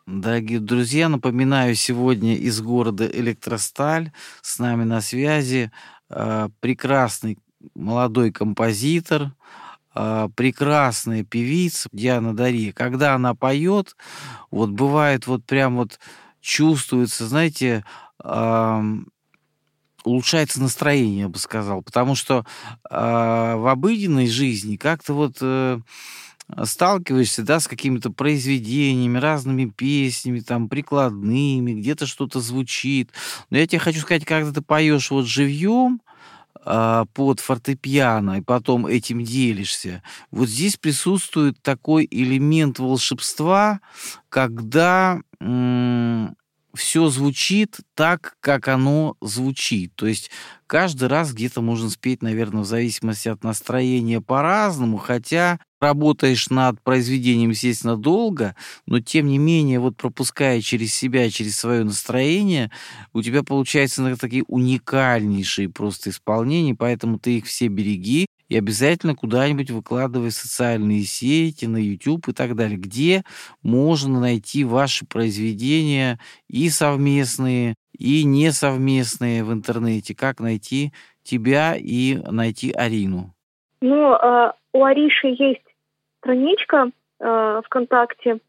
Дорогие 0.05 0.59
друзья, 0.59 1.09
напоминаю, 1.09 1.77
сегодня 1.77 2.35
из 2.35 2.61
города 2.61 3.07
Электросталь 3.07 4.11
с 4.41 4.59
нами 4.59 4.83
на 4.83 5.01
связи 5.01 5.71
э, 6.11 6.49
прекрасный 6.59 7.39
молодой 7.77 8.33
композитор, 8.33 9.33
э, 9.95 10.29
прекрасная 10.35 11.23
певица 11.23 11.89
Диана 11.93 12.35
Дарья. 12.35 12.73
Когда 12.73 13.15
она 13.15 13.37
поет, 13.37 13.97
вот 14.51 14.71
бывает 14.71 15.29
вот 15.29 15.45
прям 15.45 15.77
вот 15.77 16.01
чувствуется, 16.41 17.29
знаете, 17.29 17.85
улучшается 20.05 20.61
настроение, 20.61 21.21
я 21.21 21.29
бы 21.29 21.39
сказал, 21.39 21.83
потому 21.83 22.15
что 22.15 22.45
э, 22.91 22.95
в 22.97 23.71
обыденной 23.71 24.29
жизни 24.29 24.77
как-то 24.77 25.15
вот 25.15 25.39
э, 25.41 25.79
сталкиваешься, 26.65 27.43
да, 27.43 27.61
с 27.61 27.69
какими-то 27.69 28.11
произведениями, 28.11 29.19
разными 29.19 29.67
песнями, 29.67 30.41
там, 30.41 30.69
прикладными, 30.69 31.73
где-то 31.73 32.07
что-то 32.07 32.41
звучит. 32.41 33.11
Но 33.51 33.59
я 33.59 33.67
тебе 33.67 33.79
хочу 33.79 34.01
сказать, 34.01 34.25
когда 34.25 34.53
ты 34.53 34.61
поешь 34.61 35.11
вот 35.11 35.27
живьем, 35.27 36.01
а, 36.65 37.07
под 37.15 37.41
фортепиано, 37.41 38.39
и 38.39 38.41
потом 38.41 38.87
этим 38.87 39.25
делишься. 39.25 40.03
Вот 40.31 40.49
здесь 40.49 40.77
присутствует 40.77 41.61
такой 41.61 42.07
элемент 42.09 42.79
волшебства, 42.79 43.81
когда 44.29 45.21
все 46.75 47.09
звучит 47.09 47.79
так, 47.95 48.35
как 48.41 48.69
оно 48.69 49.17
звучит. 49.21 49.95
То 49.95 50.07
есть 50.07 50.31
каждый 50.67 51.09
раз 51.09 51.33
где-то 51.33 51.61
можно 51.61 51.91
спеть, 51.91 52.23
наверное, 52.23 52.63
в 52.63 52.67
зависимости 52.67 53.29
от 53.29 53.45
настроения 53.45 54.21
по-разному, 54.21 54.97
хотя 54.99 55.59
работаешь 55.81 56.49
над 56.49 56.81
произведением, 56.83 57.51
естественно, 57.51 57.97
долго, 57.97 58.55
но 58.87 59.01
тем 59.01 59.27
не 59.27 59.39
менее, 59.39 59.81
вот 59.81 59.97
пропуская 59.97 60.61
через 60.61 60.95
себя, 60.95 61.29
через 61.31 61.59
свое 61.59 61.85
настроение, 61.85 62.71
у 63.13 63.23
тебя 63.23 63.43
получаются 63.43 64.17
такие 64.17 64.45
уникальнейшие 64.47 65.69
просто 65.69 66.11
исполнения, 66.11 66.75
поэтому 66.75 67.19
ты 67.19 67.39
их 67.39 67.47
все 67.47 67.67
береги 67.69 68.27
и 68.53 68.59
обязательно 68.59 69.15
куда-нибудь 69.15 69.71
выкладывай 69.71 70.29
в 70.29 70.35
социальные 70.35 71.05
сети, 71.05 71.65
на 71.65 71.79
YouTube 71.79 72.29
и 72.29 72.33
так 72.35 72.55
далее, 72.55 72.77
где 72.77 73.23
можно 73.63 74.21
найти 74.21 74.63
ваши 74.63 75.07
произведения 75.07 76.19
и 76.49 76.69
совместные, 76.69 77.77
и 77.99 78.25
несовместные 78.25 79.43
в 79.43 79.55
интернете, 79.55 80.15
как 80.15 80.39
найти 80.39 80.93
тебя 81.23 81.77
и 81.79 82.17
найти 82.31 82.73
Арину. 82.73 83.33
Ну, 83.81 84.13
э, 84.13 84.53
у 84.75 84.85
Ариши 84.85 85.29
есть 85.29 85.65
страничка 86.19 86.91
э, 87.21 87.63
ВКонтакте, 87.65 88.41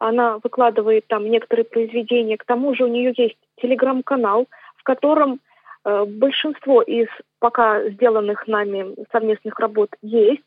она 0.00 0.40
выкладывает 0.42 1.06
там 1.06 1.30
некоторые 1.30 1.64
произведения. 1.64 2.36
К 2.36 2.44
тому 2.44 2.74
же 2.74 2.82
у 2.82 2.88
нее 2.88 3.14
есть 3.16 3.38
телеграм-канал, 3.62 4.48
в 4.76 4.82
котором 4.82 5.38
большинство 5.84 6.82
из 6.82 7.08
пока 7.38 7.88
сделанных 7.90 8.46
нами 8.46 8.94
совместных 9.12 9.58
работ 9.58 9.90
есть. 10.02 10.42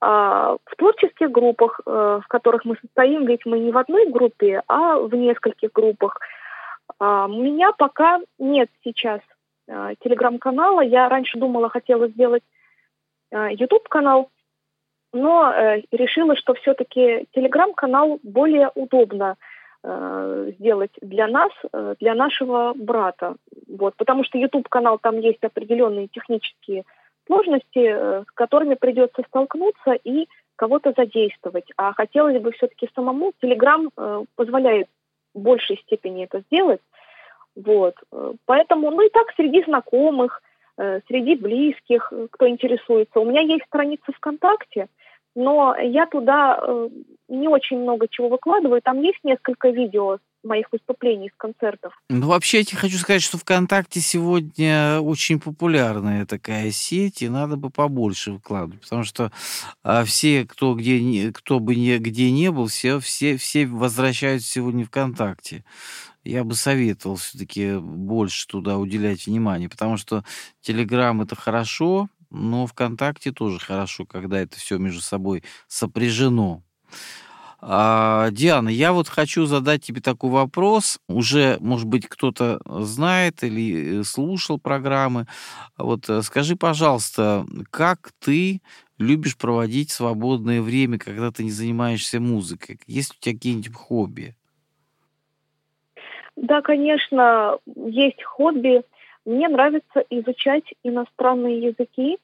А 0.00 0.56
в 0.64 0.76
творческих 0.76 1.30
группах, 1.30 1.80
э, 1.84 2.20
в 2.22 2.28
которых 2.28 2.64
мы 2.64 2.76
состоим, 2.80 3.26
ведь 3.26 3.44
мы 3.46 3.58
не 3.58 3.72
в 3.72 3.78
одной 3.78 4.10
группе, 4.10 4.62
а 4.68 4.98
в 4.98 5.12
нескольких 5.14 5.72
группах. 5.72 6.20
А 7.00 7.26
у 7.26 7.42
меня 7.42 7.72
пока 7.72 8.20
нет 8.38 8.68
сейчас 8.84 9.20
э, 9.66 9.94
телеграм-канала. 10.00 10.82
Я 10.82 11.08
раньше 11.08 11.38
думала, 11.38 11.68
хотела 11.68 12.06
сделать 12.08 12.44
э, 13.32 13.48
YouTube-канал, 13.54 14.30
но 15.12 15.52
э, 15.52 15.82
решила, 15.90 16.36
что 16.36 16.54
все-таки 16.54 17.26
телеграм-канал 17.34 18.20
более 18.22 18.70
удобно 18.76 19.32
э, 19.32 19.34
сделать 19.84 20.90
для 21.00 21.28
нас, 21.28 21.52
э, 21.72 21.94
для 22.00 22.14
нашего 22.14 22.72
брата. 22.74 23.36
Вот, 23.68 23.94
потому 23.96 24.24
что 24.24 24.38
YouTube-канал, 24.38 24.98
там 24.98 25.18
есть 25.18 25.42
определенные 25.42 26.08
технические 26.08 26.84
сложности, 27.26 27.64
э, 27.78 28.24
с 28.26 28.30
которыми 28.32 28.74
придется 28.74 29.22
столкнуться 29.28 29.92
и 29.92 30.26
кого-то 30.56 30.92
задействовать. 30.96 31.66
А 31.76 31.92
хотелось 31.92 32.40
бы 32.42 32.50
все-таки 32.52 32.90
самому. 32.94 33.32
Телеграм 33.40 33.90
э, 33.96 34.24
позволяет 34.34 34.88
в 35.34 35.40
большей 35.40 35.76
степени 35.78 36.24
это 36.24 36.40
сделать. 36.40 36.80
Вот. 37.54 37.94
Э, 38.12 38.32
поэтому, 38.46 38.90
ну 38.90 39.02
и 39.06 39.10
так, 39.10 39.32
среди 39.36 39.62
знакомых, 39.62 40.42
э, 40.76 41.00
среди 41.06 41.36
близких, 41.36 42.12
э, 42.12 42.26
кто 42.30 42.48
интересуется. 42.48 43.20
У 43.20 43.24
меня 43.24 43.42
есть 43.42 43.64
страница 43.66 44.12
ВКонтакте, 44.12 44.88
но 45.34 45.76
я 45.76 46.06
туда 46.06 46.58
э, 46.60 46.88
не 47.28 47.48
очень 47.48 47.78
много 47.78 48.06
чего 48.08 48.28
выкладываю. 48.28 48.80
Там 48.82 49.00
есть 49.02 49.18
несколько 49.22 49.68
видео 49.68 50.18
моих 50.44 50.70
выступлений 50.72 51.30
с 51.30 51.36
концертов. 51.36 51.92
Ну, 52.08 52.28
вообще, 52.28 52.60
я 52.60 52.76
хочу 52.76 52.96
сказать, 52.96 53.22
что 53.22 53.38
ВКонтакте 53.38 54.00
сегодня 54.00 55.00
очень 55.00 55.40
популярная 55.40 56.26
такая 56.26 56.70
сеть, 56.70 57.22
и 57.22 57.28
надо 57.28 57.56
бы 57.56 57.70
побольше 57.70 58.32
выкладывать, 58.32 58.82
потому 58.82 59.02
что 59.04 59.32
а, 59.82 60.04
все, 60.04 60.44
кто, 60.44 60.74
где, 60.74 61.32
кто 61.32 61.58
бы 61.60 61.74
не, 61.74 61.98
где 61.98 62.30
не 62.30 62.50
был, 62.50 62.66
все, 62.66 62.98
все, 63.00 63.36
все 63.36 63.66
возвращаются 63.66 64.48
сегодня 64.48 64.84
ВКонтакте. 64.84 65.64
Я 66.24 66.44
бы 66.44 66.54
советовал 66.54 67.16
все-таки 67.16 67.76
больше 67.78 68.46
туда 68.46 68.76
уделять 68.76 69.26
внимание, 69.26 69.68
потому 69.68 69.96
что 69.96 70.24
Телеграм— 70.60 71.20
это 71.22 71.34
хорошо, 71.36 72.08
но 72.30 72.66
ВКонтакте 72.66 73.32
тоже 73.32 73.58
хорошо, 73.58 74.04
когда 74.06 74.38
это 74.40 74.56
все 74.56 74.78
между 74.78 75.00
собой 75.00 75.42
сопряжено. 75.66 76.62
А, 77.60 78.30
Диана, 78.30 78.68
я 78.68 78.92
вот 78.92 79.08
хочу 79.08 79.44
задать 79.46 79.82
тебе 79.82 80.00
такой 80.00 80.30
вопрос. 80.30 81.00
Уже, 81.08 81.56
может 81.60 81.88
быть, 81.88 82.06
кто-то 82.06 82.60
знает 82.64 83.42
или 83.42 84.00
э, 84.00 84.04
слушал 84.04 84.58
программы. 84.58 85.26
Вот 85.76 86.08
э, 86.08 86.22
скажи, 86.22 86.54
пожалуйста, 86.54 87.44
как 87.70 88.12
ты 88.20 88.60
любишь 88.96 89.36
проводить 89.36 89.90
свободное 89.90 90.62
время, 90.62 90.98
когда 90.98 91.32
ты 91.32 91.42
не 91.42 91.50
занимаешься 91.50 92.20
музыкой? 92.20 92.78
Есть 92.86 93.16
у 93.16 93.20
тебя 93.20 93.34
какие-нибудь 93.34 93.74
хобби? 93.74 94.36
Да, 96.36 96.62
конечно, 96.62 97.58
есть 97.66 98.22
хобби. 98.22 98.82
Мне 99.28 99.46
нравится 99.48 100.02
изучать 100.08 100.64
иностранные 100.82 101.58
языки. 101.58 102.16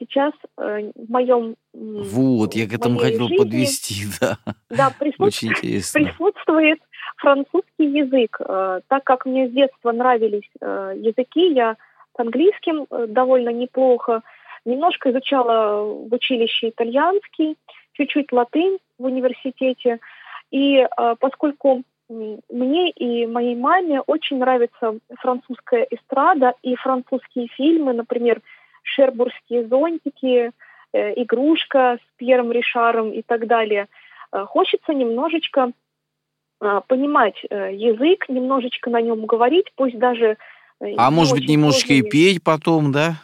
Сейчас 0.00 0.32
э, 0.58 0.90
в 0.96 1.08
моем 1.08 1.54
Вот, 1.72 2.56
я 2.56 2.68
к 2.68 2.72
этому 2.72 2.98
хотел 2.98 3.28
жизни, 3.28 3.36
подвести, 3.36 3.94
да. 4.20 4.38
Да, 4.68 4.90
присутствует, 4.98 5.32
Очень 5.32 5.48
интересно. 5.50 6.00
присутствует 6.00 6.78
французский 7.18 7.86
язык. 7.86 8.36
Э, 8.40 8.80
так 8.88 9.04
как 9.04 9.26
мне 9.26 9.46
с 9.46 9.52
детства 9.52 9.92
нравились 9.92 10.50
э, 10.60 10.94
языки, 10.96 11.52
я 11.52 11.76
с 12.16 12.20
английским 12.20 12.88
э, 12.90 13.06
довольно 13.06 13.50
неплохо. 13.50 14.22
Немножко 14.64 15.12
изучала 15.12 15.84
в 15.84 16.12
училище 16.12 16.70
итальянский, 16.70 17.56
чуть-чуть 17.92 18.32
латынь 18.32 18.78
в 18.98 19.04
университете. 19.04 20.00
И 20.50 20.78
э, 20.78 21.14
поскольку 21.20 21.84
мне 22.08 22.90
и 22.90 23.26
моей 23.26 23.56
маме 23.56 24.00
очень 24.00 24.38
нравится 24.38 24.98
французская 25.20 25.86
эстрада 25.90 26.54
и 26.62 26.74
французские 26.76 27.48
фильмы, 27.48 27.94
например, 27.94 28.42
«Шербургские 28.82 29.66
зонтики», 29.66 30.50
э, 30.92 31.22
«Игрушка» 31.22 31.98
с 31.98 32.18
Пьером 32.18 32.52
Ришаром 32.52 33.10
и 33.10 33.22
так 33.22 33.46
далее. 33.46 33.88
Э, 34.32 34.44
хочется 34.46 34.92
немножечко 34.92 35.70
э, 36.60 36.80
понимать 36.86 37.40
э, 37.48 37.74
язык, 37.74 38.28
немножечко 38.28 38.90
на 38.90 39.00
нем 39.00 39.24
говорить, 39.24 39.72
пусть 39.76 39.98
даже... 39.98 40.36
А 40.96 41.10
может 41.10 41.34
быть, 41.34 41.48
немножечко 41.48 41.94
и 41.94 42.02
петь 42.02 42.42
потом, 42.42 42.92
да? 42.92 43.14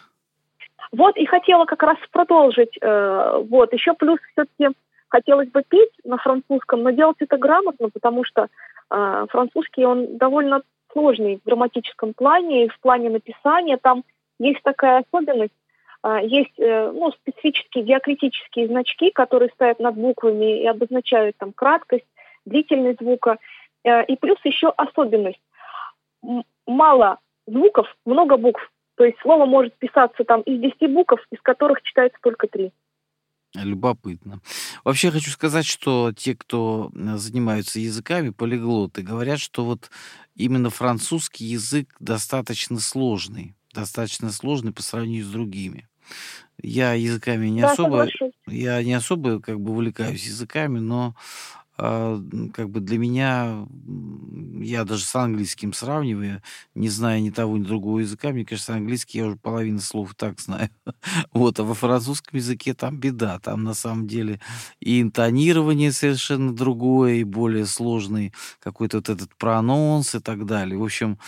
Вот 0.92 1.16
и 1.16 1.26
хотела 1.26 1.66
как 1.66 1.82
раз 1.82 1.98
продолжить. 2.10 2.78
вот 2.80 3.72
еще 3.72 3.92
плюс 3.92 4.18
все-таки 4.32 4.74
хотелось 5.10 5.48
бы 5.48 5.62
петь 5.68 5.92
на 6.04 6.16
французском, 6.16 6.82
но 6.82 6.90
делать 6.90 7.16
это 7.20 7.36
грамотно, 7.36 7.90
потому 7.90 8.24
что 8.24 8.48
э, 8.90 9.26
французский 9.28 9.84
он 9.84 10.16
довольно 10.16 10.62
сложный 10.92 11.36
в 11.36 11.44
грамматическом 11.44 12.14
плане 12.14 12.64
и 12.64 12.68
в 12.68 12.78
плане 12.80 13.10
написания. 13.10 13.76
Там 13.76 14.04
есть 14.38 14.62
такая 14.62 15.04
особенность. 15.04 15.52
э, 16.04 16.20
есть 16.22 16.58
э, 16.58 16.90
ну, 16.92 17.12
специфические 17.12 17.84
диакритические 17.84 18.68
значки, 18.68 19.10
которые 19.10 19.50
стоят 19.50 19.80
над 19.80 19.96
буквами 19.96 20.62
и 20.62 20.66
обозначают 20.66 21.36
там 21.36 21.52
краткость, 21.52 22.06
длительность 22.46 23.00
звука. 23.00 23.38
Э, 23.84 24.04
и 24.04 24.16
плюс 24.16 24.38
еще 24.44 24.68
особенность. 24.68 25.42
Мало 26.66 27.18
звуков, 27.46 27.86
много 28.06 28.36
букв. 28.36 28.70
То 28.96 29.04
есть 29.04 29.18
слово 29.20 29.46
может 29.46 29.74
писаться 29.74 30.24
там 30.24 30.42
из 30.42 30.60
10 30.60 30.92
букв, 30.92 31.26
из 31.32 31.40
которых 31.40 31.82
читается 31.82 32.18
только 32.22 32.46
три. 32.46 32.70
Любопытно. 33.54 34.40
Вообще 34.84 35.10
хочу 35.10 35.30
сказать, 35.30 35.66
что 35.66 36.12
те, 36.16 36.36
кто 36.36 36.90
э, 36.94 37.16
занимаются 37.16 37.80
языками, 37.80 38.30
полиглоты, 38.30 39.02
говорят, 39.02 39.40
что 39.40 39.64
вот 39.64 39.90
именно 40.36 40.70
французский 40.70 41.46
язык 41.46 41.96
достаточно 41.98 42.78
сложный, 42.78 43.56
достаточно 43.74 44.30
сложный 44.30 44.72
по 44.72 44.82
сравнению 44.82 45.24
с 45.24 45.30
другими. 45.30 45.88
Я 46.62 46.92
языками 46.94 47.48
не 47.48 47.62
Да, 47.62 47.72
особо, 47.72 48.06
соглашусь. 48.06 48.32
я 48.46 48.82
не 48.84 48.92
особо 48.94 49.40
как 49.40 49.60
бы 49.60 49.72
увлекаюсь 49.72 50.24
языками, 50.26 50.78
но 50.78 51.16
как 52.52 52.70
бы 52.70 52.80
для 52.80 52.98
меня, 52.98 53.66
я 54.60 54.84
даже 54.84 55.04
с 55.04 55.14
английским 55.16 55.72
сравниваю, 55.72 56.42
не 56.74 56.88
зная 56.88 57.20
ни 57.20 57.30
того, 57.30 57.56
ни 57.56 57.64
другого 57.64 58.00
языка, 58.00 58.30
мне 58.30 58.44
кажется, 58.44 58.74
английский 58.74 59.18
я 59.18 59.26
уже 59.26 59.36
половину 59.36 59.80
слов 59.80 60.14
так 60.14 60.40
знаю. 60.40 60.70
Вот, 61.32 61.58
а 61.60 61.64
во 61.64 61.74
французском 61.74 62.36
языке 62.38 62.74
там 62.74 62.98
беда. 62.98 63.38
Там 63.40 63.64
на 63.64 63.74
самом 63.74 64.06
деле 64.06 64.40
и 64.80 65.00
интонирование 65.00 65.92
совершенно 65.92 66.54
другое, 66.54 67.14
и 67.14 67.24
более 67.24 67.66
сложный 67.66 68.32
какой-то 68.60 68.98
вот 68.98 69.08
этот 69.08 69.34
прононс 69.36 70.14
и 70.14 70.20
так 70.20 70.46
далее. 70.46 70.78
В 70.78 70.84
общем, 70.84 71.18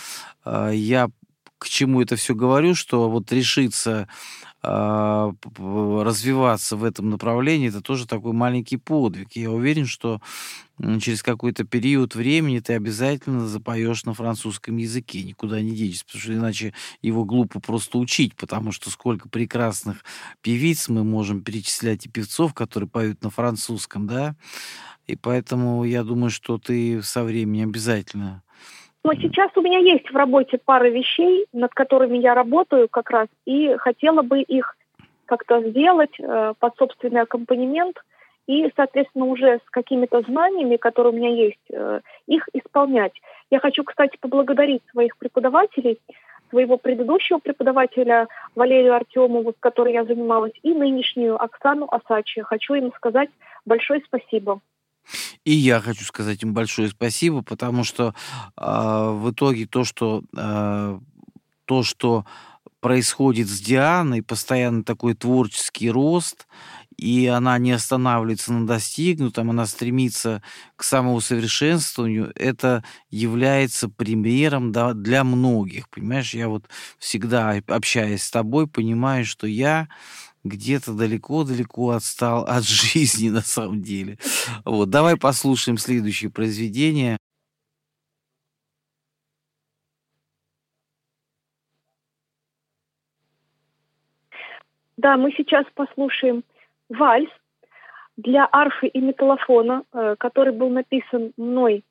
а, 0.43 0.69
я 0.71 1.09
к 1.57 1.69
чему 1.69 2.01
это 2.01 2.15
все 2.17 2.35
говорю, 2.35 2.75
что 2.75 3.09
вот 3.09 3.31
решиться 3.31 4.01
а, 4.03 4.07
развиваться 4.63 6.77
в 6.77 6.83
этом 6.83 7.09
направлении, 7.09 7.69
это 7.69 7.81
тоже 7.81 8.07
такой 8.07 8.33
маленький 8.33 8.77
подвиг. 8.77 9.33
Я 9.33 9.51
уверен, 9.51 9.85
что 9.85 10.21
через 11.01 11.21
какой-то 11.21 11.65
период 11.65 12.15
времени 12.15 12.59
ты 12.59 12.73
обязательно 12.73 13.47
запоешь 13.47 14.05
на 14.05 14.13
французском 14.13 14.77
языке, 14.77 15.23
никуда 15.23 15.61
не 15.61 15.75
денешься, 15.75 16.05
потому 16.05 16.21
что 16.21 16.33
иначе 16.33 16.73
его 17.01 17.25
глупо 17.25 17.59
просто 17.59 17.97
учить, 17.97 18.35
потому 18.35 18.71
что 18.71 18.89
сколько 18.89 19.29
прекрасных 19.29 20.03
певиц 20.41 20.89
мы 20.89 21.03
можем 21.03 21.43
перечислять 21.43 22.05
и 22.05 22.09
певцов, 22.09 22.53
которые 22.53 22.89
поют 22.89 23.21
на 23.23 23.29
французском, 23.29 24.07
да, 24.07 24.35
и 25.07 25.15
поэтому 25.17 25.83
я 25.85 26.03
думаю, 26.03 26.31
что 26.31 26.57
ты 26.57 27.03
со 27.03 27.23
временем 27.23 27.69
обязательно 27.69 28.42
Но 29.03 29.13
сейчас 29.15 29.51
у 29.55 29.61
меня 29.61 29.79
есть 29.79 30.09
в 30.09 30.15
работе 30.15 30.57
пара 30.63 30.87
вещей, 30.87 31.45
над 31.51 31.73
которыми 31.73 32.17
я 32.17 32.33
работаю 32.33 32.87
как 32.87 33.09
раз, 33.09 33.27
и 33.45 33.75
хотела 33.77 34.21
бы 34.21 34.41
их 34.41 34.77
как-то 35.25 35.61
сделать 35.61 36.17
э, 36.19 36.53
под 36.57 36.77
собственный 36.77 37.21
аккомпанемент 37.21 37.97
и, 38.47 38.69
соответственно, 38.75 39.25
уже 39.25 39.59
с 39.65 39.69
какими-то 39.69 40.21
знаниями, 40.21 40.77
которые 40.77 41.13
у 41.13 41.15
меня 41.15 41.29
есть, 41.29 41.59
э, 41.71 41.99
их 42.27 42.47
исполнять. 42.53 43.13
Я 43.49 43.59
хочу, 43.59 43.83
кстати, 43.83 44.17
поблагодарить 44.19 44.83
своих 44.91 45.17
преподавателей, 45.17 45.99
своего 46.49 46.77
предыдущего 46.77 47.39
преподавателя 47.39 48.27
Валерию 48.55 48.95
Артемову, 48.95 49.51
с 49.51 49.59
которой 49.59 49.93
я 49.93 50.05
занималась, 50.05 50.53
и 50.61 50.73
нынешнюю 50.73 51.41
Оксану 51.41 51.87
Асачи. 51.89 52.41
Хочу 52.41 52.75
им 52.75 52.93
сказать 52.93 53.29
большое 53.65 54.01
спасибо. 54.05 54.61
И 55.45 55.51
я 55.51 55.81
хочу 55.81 56.05
сказать 56.05 56.41
им 56.43 56.53
большое 56.53 56.89
спасибо, 56.89 57.41
потому 57.41 57.83
что 57.83 58.15
а, 58.55 59.11
в 59.11 59.31
итоге 59.31 59.65
то, 59.65 59.83
что 59.83 60.23
а, 60.35 60.99
то, 61.65 61.83
что 61.83 62.25
происходит 62.79 63.47
с 63.47 63.59
Дианой, 63.61 64.21
постоянно 64.21 64.83
такой 64.83 65.15
творческий 65.15 65.89
рост, 65.89 66.47
и 66.97 67.27
она 67.27 67.57
не 67.57 67.71
останавливается 67.71 68.53
на 68.53 68.67
достигнутом, 68.67 69.49
она 69.49 69.65
стремится 69.65 70.43
к 70.75 70.83
самоусовершенствованию, 70.83 72.31
это 72.35 72.83
является 73.09 73.89
примером 73.89 74.71
для 74.71 75.23
многих. 75.23 75.89
Понимаешь, 75.89 76.33
я 76.33 76.49
вот 76.49 76.65
всегда, 76.99 77.55
общаясь 77.67 78.23
с 78.23 78.31
тобой, 78.31 78.67
понимаю, 78.67 79.25
что 79.25 79.47
я 79.47 79.87
где-то 80.43 80.93
далеко-далеко 80.93 81.91
отстал 81.91 82.43
от 82.47 82.63
жизни 82.63 83.29
на 83.29 83.41
самом 83.41 83.81
деле. 83.81 84.17
Вот, 84.65 84.89
давай 84.89 85.17
послушаем 85.17 85.77
следующее 85.77 86.31
произведение. 86.31 87.17
Да, 94.97 95.17
мы 95.17 95.33
сейчас 95.33 95.65
послушаем 95.75 96.43
вальс 96.87 97.29
для 98.15 98.47
арфы 98.51 98.87
и 98.87 98.99
металлофона, 99.01 99.83
э, 99.91 100.15
который 100.17 100.53
был 100.53 100.69
написан 100.69 101.33
мной 101.35 101.83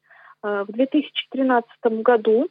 э, 0.43 0.65
в 0.67 0.73
2013 0.73 1.69
году, 2.03 2.49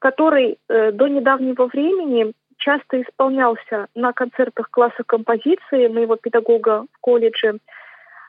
который 0.00 0.58
э, 0.68 0.92
до 0.92 1.08
недавнего 1.08 1.66
времени 1.68 2.34
часто 2.64 3.02
исполнялся 3.02 3.88
на 3.94 4.12
концертах 4.12 4.70
класса 4.70 5.04
композиции 5.04 5.88
моего 5.88 6.16
педагога 6.16 6.86
в 6.92 7.00
колледже, 7.00 7.58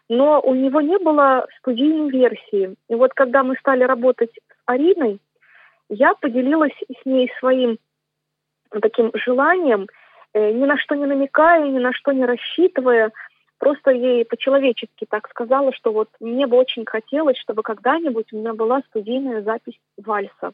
но 0.10 0.42
у 0.42 0.54
него 0.54 0.82
не 0.82 0.98
было 1.00 1.48
студийной 1.60 2.10
версии. 2.10 2.76
И 2.90 2.96
вот 2.96 3.14
когда 3.14 3.44
мы 3.44 3.56
стали 3.56 3.84
работать 3.84 4.32
с 4.32 4.56
Ариной, 4.66 5.20
я 5.90 6.14
поделилась 6.16 6.78
с 7.02 7.06
ней 7.06 7.32
своим 7.40 7.78
таким 8.82 9.12
желанием, 9.14 9.88
э, 10.34 10.52
ни 10.52 10.66
на 10.66 10.78
что 10.78 10.96
не 10.96 11.06
намекая, 11.06 11.68
ни 11.68 11.80
на 11.80 11.94
что 11.94 12.12
не 12.12 12.26
рассчитывая, 12.26 13.12
просто 13.58 13.92
ей 13.92 14.26
по-человечески 14.26 15.06
так 15.10 15.30
сказала, 15.30 15.74
что 15.74 15.94
вот 15.94 16.10
мне 16.20 16.46
бы 16.46 16.58
очень 16.58 16.86
хотелось, 16.86 17.38
чтобы 17.38 17.64
когда-нибудь 17.64 18.34
у 18.34 18.38
меня 18.38 18.54
была 18.54 18.82
студийная 18.90 19.42
запись 19.44 19.80
вальса. 19.98 20.52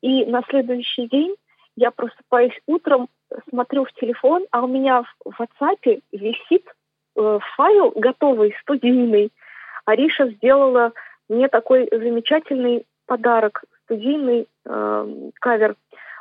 И 0.00 0.24
на 0.24 0.42
следующий 0.48 1.06
день 1.06 1.34
я 1.76 1.90
просыпаюсь 1.90 2.58
утром, 2.66 3.08
смотрю 3.48 3.84
в 3.84 3.92
телефон, 3.94 4.46
а 4.50 4.62
у 4.62 4.68
меня 4.68 5.04
в 5.24 5.40
WhatsApp 5.40 6.02
висит 6.12 6.66
э, 7.16 7.38
файл 7.56 7.92
готовый, 7.96 8.54
студийный. 8.60 9.32
Ариша 9.84 10.28
сделала 10.30 10.92
мне 11.28 11.48
такой 11.48 11.88
замечательный 11.90 12.86
подарок, 13.06 13.64
студийный 13.84 14.46
э, 14.64 15.30
кавер 15.40 15.76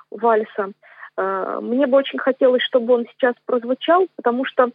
вальса. 0.10 0.72
Э, 1.18 1.60
мне 1.62 1.88
бы 1.88 1.98
очень 1.98 2.20
хотелось, 2.20 2.64
чтобы 2.64 2.94
он 2.96 3.06
сейчас 3.14 3.36
прозвучал, 3.46 4.08
потому 4.16 4.46
что 4.46 4.72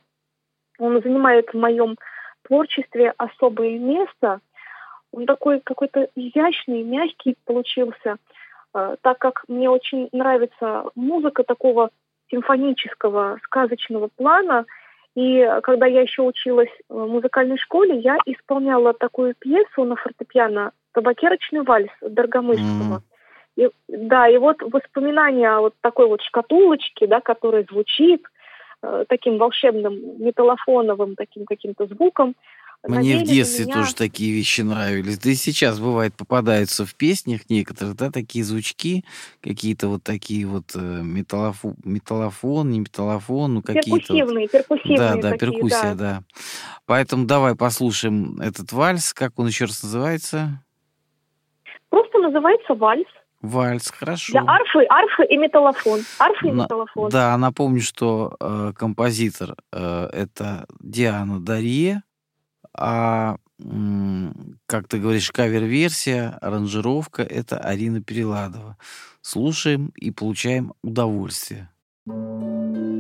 он 0.79 1.03
занимает 1.03 1.53
в 1.53 1.59
моем 1.59 1.97
творчестве 2.43 3.15
особое 3.17 3.79
место. 3.79 4.41
Он 5.13 5.27
такой 5.27 5.61
какой-то 5.61 6.09
изящный, 6.15 6.83
мягкий 6.83 7.37
получился, 7.45 8.17
так 8.73 9.19
как 9.19 9.45
мне 9.49 9.71
очень 9.71 10.09
нравится 10.13 10.85
музыка 10.95 11.43
такого 11.43 11.91
симфонического, 12.31 13.39
сказочного 13.45 14.09
плана. 14.17 14.67
И 15.15 15.45
когда 15.63 15.87
я 15.87 16.03
еще 16.03 16.23
училась 16.23 16.71
в 16.89 17.07
музыкальной 17.07 17.59
школе, 17.59 17.99
я 17.99 18.19
исполняла 18.27 18.93
такую 18.93 19.35
пьесу 19.35 19.85
на 19.85 19.97
фортепиано 19.97 20.73
«Табакерочный 20.93 21.63
вальс» 21.63 21.91
Доргомысского. 22.01 23.03
И, 23.57 23.69
да, 23.89 24.29
и 24.29 24.37
вот 24.37 24.63
воспоминания 24.63 25.51
о 25.51 25.63
вот 25.63 25.75
такой 25.81 26.07
вот 26.07 26.23
шкатулочке, 26.23 27.09
да, 27.09 27.21
которая 27.21 27.67
звучит 27.69 28.25
э, 28.83 29.05
таким 29.09 29.39
волшебным 29.39 30.23
металлофоновым 30.23 31.17
таким 31.17 31.45
каким-то 31.45 31.87
звуком. 31.87 32.37
Мне 32.87 33.17
в 33.17 33.21
надели 33.21 33.35
детстве 33.37 33.65
меня- 33.65 33.75
тоже 33.75 33.95
такие 33.95 34.33
вещи 34.33 34.61
нравились. 34.61 35.19
Да 35.19 35.31
и 35.31 35.35
сейчас 35.35 35.81
бывает 35.81 36.15
попадаются 36.15 36.87
в 36.87 36.95
песнях 36.95 37.51
некоторых, 37.51 37.97
да, 37.97 38.11
такие 38.11 38.45
звучки, 38.45 39.05
какие-то 39.41 39.89
вот 39.89 40.05
такие 40.05 40.47
вот 40.47 40.73
э, 40.75 40.79
металлофон, 41.03 41.75
металлофон, 41.85 42.71
не 42.71 42.81
металлофон, 42.81 43.55
ну 43.55 43.63
какие-то. 43.63 43.91
вот- 43.91 44.01
Перкуссивные, 44.07 44.49
перкуссивные 44.49 44.97
Да, 44.99 45.15
да, 45.17 45.31
такие, 45.33 45.39
перкуссия, 45.53 45.95
да. 45.95 45.95
да. 45.95 46.23
Поэтому 46.87 47.27
давай 47.27 47.57
послушаем 47.57 48.41
этот 48.41 48.73
вальс. 48.73 49.13
Как 49.13 49.39
он 49.39 49.49
еще 49.49 49.65
раз 49.65 49.83
называется? 49.83 50.63
Просто 51.91 52.19
называется 52.19 52.75
вальс. 52.75 53.07
Вальс, 53.41 53.91
хорошо. 53.91 54.33
Для 54.33 54.43
арфы, 54.43 54.85
арфы 54.89 55.25
и 55.27 55.37
металлофон. 55.37 56.01
Арфы 56.19 56.49
и 56.49 56.53
На- 56.53 56.63
металлофон. 56.63 57.11
Да, 57.11 57.37
напомню, 57.39 57.81
что 57.81 58.37
э, 58.41 58.73
композитор 58.77 59.55
э, 59.73 60.09
это 60.13 60.67
Диана 60.81 61.41
Дарье, 61.41 62.03
а 62.79 63.37
как 64.67 64.87
ты 64.87 64.99
говоришь, 64.99 65.33
кавер-версия, 65.33 66.39
аранжировка 66.41 67.23
это 67.23 67.59
Арина 67.59 68.01
Переладова. 68.01 68.77
Слушаем 69.21 69.93
и 69.97 70.11
получаем 70.13 70.75
удовольствие. 70.83 71.69
Thank 72.09 72.98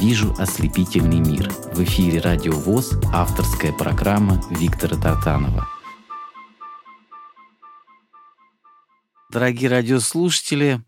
вижу 0.00 0.34
ослепительный 0.38 1.20
мир». 1.20 1.50
В 1.72 1.82
эфире 1.82 2.20
«Радио 2.20 2.52
ВОЗ» 2.52 2.92
авторская 3.12 3.72
программа 3.72 4.40
Виктора 4.50 4.96
Тартанова. 4.96 5.66
Дорогие 9.30 9.68
радиослушатели, 9.68 10.80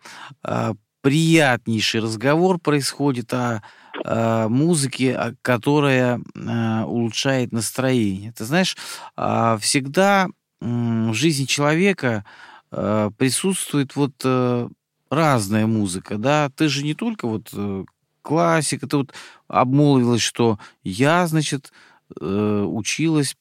а, 0.42 0.72
приятнейший 1.02 2.00
разговор 2.00 2.58
происходит 2.58 3.32
о, 3.34 3.62
о 4.04 4.48
музыке, 4.48 5.14
а, 5.14 5.34
которая 5.42 6.20
а, 6.34 6.84
улучшает 6.86 7.52
настроение. 7.52 8.32
Ты 8.32 8.44
знаешь, 8.44 8.76
всегда 9.14 10.28
в 10.60 11.14
жизни 11.14 11.44
человека 11.46 12.24
присутствует 12.70 13.96
вот 13.96 14.12
э, 14.22 14.68
разная 15.10 15.66
музыка, 15.66 16.18
да, 16.18 16.50
ты 16.54 16.68
же 16.68 16.84
не 16.84 16.94
только 16.94 17.26
вот 17.26 17.48
э, 17.52 17.84
классика, 18.22 18.86
ты 18.86 18.96
вот 18.98 19.14
обмолвилась, 19.48 20.22
что 20.22 20.58
я, 20.82 21.26
значит, 21.26 21.72
э, 22.20 22.64
училась 22.68 23.36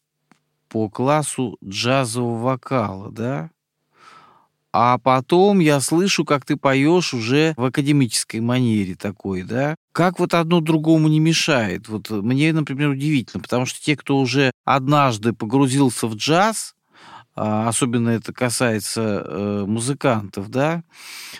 по 0.67 0.89
классу 0.89 1.57
джазового 1.63 2.37
вокала, 2.43 3.11
да? 3.11 3.49
А 4.71 4.99
потом 4.99 5.59
я 5.59 5.79
слышу, 5.79 6.25
как 6.25 6.45
ты 6.45 6.55
поешь 6.55 7.13
уже 7.13 7.53
в 7.57 7.63
академической 7.63 8.39
манере 8.39 8.95
такой, 8.95 9.41
да? 9.41 9.75
Как 9.91 10.19
вот 10.19 10.35
одно 10.35 10.61
другому 10.61 11.07
не 11.07 11.19
мешает? 11.19 11.89
Вот 11.89 12.11
мне, 12.11 12.53
например, 12.53 12.89
удивительно, 12.89 13.41
потому 13.41 13.65
что 13.65 13.81
те, 13.81 13.97
кто 13.97 14.19
уже 14.19 14.51
однажды 14.65 15.33
погрузился 15.33 16.05
в 16.05 16.15
джаз, 16.15 16.75
особенно 17.39 18.09
это 18.09 18.33
касается 18.33 19.23
э, 19.25 19.63
музыкантов, 19.65 20.49
да, 20.49 20.83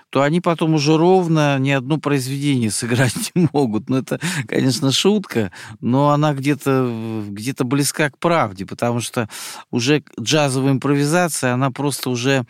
то 0.09 0.21
они 0.21 0.39
потом 0.39 0.73
уже 0.75 0.97
ровно 0.97 1.59
ни 1.59 1.71
одно 1.71 1.97
произведение 1.97 2.71
сыграть 2.71 3.31
не 3.35 3.49
могут. 3.51 3.89
Ну, 3.89 3.97
это, 3.97 4.19
конечно, 4.47 4.91
шутка, 4.91 5.51
но 5.81 6.11
она 6.11 6.33
где-то 6.33 7.25
где 7.29 7.53
близка 7.59 8.09
к 8.09 8.17
правде, 8.17 8.65
потому 8.65 9.01
что 9.01 9.27
уже 9.71 10.03
джазовая 10.19 10.71
импровизация, 10.71 11.53
она 11.53 11.71
просто 11.71 12.09
уже 12.09 12.45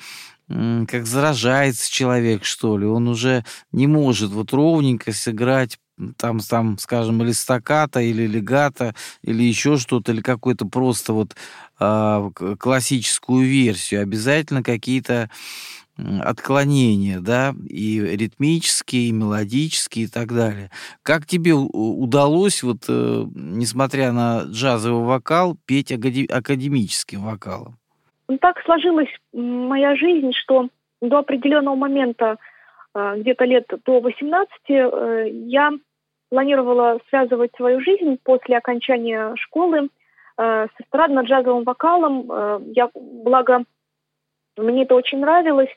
как 0.48 1.06
заражается 1.06 1.92
человек, 1.92 2.44
что 2.44 2.78
ли. 2.78 2.86
Он 2.86 3.08
уже 3.08 3.46
не 3.72 3.86
может 3.86 4.32
вот 4.32 4.52
ровненько 4.52 5.12
сыграть 5.12 5.78
там, 6.18 6.40
там, 6.40 6.78
скажем, 6.78 7.22
или 7.24 7.32
стаката, 7.32 8.00
или 8.00 8.26
легата, 8.28 8.94
или 9.24 9.44
еще 9.44 9.78
что-то, 9.78 10.12
или 10.12 10.22
какой-то 10.22 10.66
просто 10.66 11.14
вот 11.14 11.36
э, 11.80 12.30
классическую 12.60 13.46
версию. 13.46 14.02
Обязательно 14.04 14.64
какие-то 14.64 15.30
отклонения, 16.22 17.20
да, 17.20 17.54
и 17.70 18.00
ритмические, 18.00 19.10
и 19.10 19.12
мелодические, 19.12 20.06
и 20.06 20.08
так 20.08 20.30
далее. 20.30 20.70
Как 21.04 21.26
тебе 21.26 21.54
удалось, 21.54 22.64
вот, 22.64 22.86
э, 22.88 23.26
несмотря 23.36 24.12
на 24.12 24.44
джазовый 24.44 25.06
вокал, 25.06 25.58
петь 25.66 25.92
академическим 25.92 27.22
вокалом? 27.22 27.78
Ну, 28.28 28.38
так 28.38 28.62
сложилась 28.64 29.10
моя 29.34 29.96
жизнь, 29.96 30.32
что 30.34 30.70
до 31.02 31.20
определенного 31.20 31.76
момента, 31.76 32.38
э, 32.96 33.16
где-то 33.18 33.46
лет 33.46 33.66
до 33.86 34.00
18, 34.00 34.52
э, 34.70 35.30
я 35.48 35.72
планировала 36.30 37.00
связывать 37.10 37.52
свою 37.56 37.82
жизнь 37.82 38.18
после 38.24 38.58
окончания 38.58 39.34
школы 39.36 39.90
э, 40.38 40.68
с 40.68 40.82
эстрадно-джазовым 40.82 41.64
вокалом. 41.64 42.32
Э, 42.32 42.60
я, 42.76 42.90
благо, 42.94 43.64
мне 44.58 44.84
это 44.84 44.96
очень 44.96 45.20
нравилось, 45.20 45.70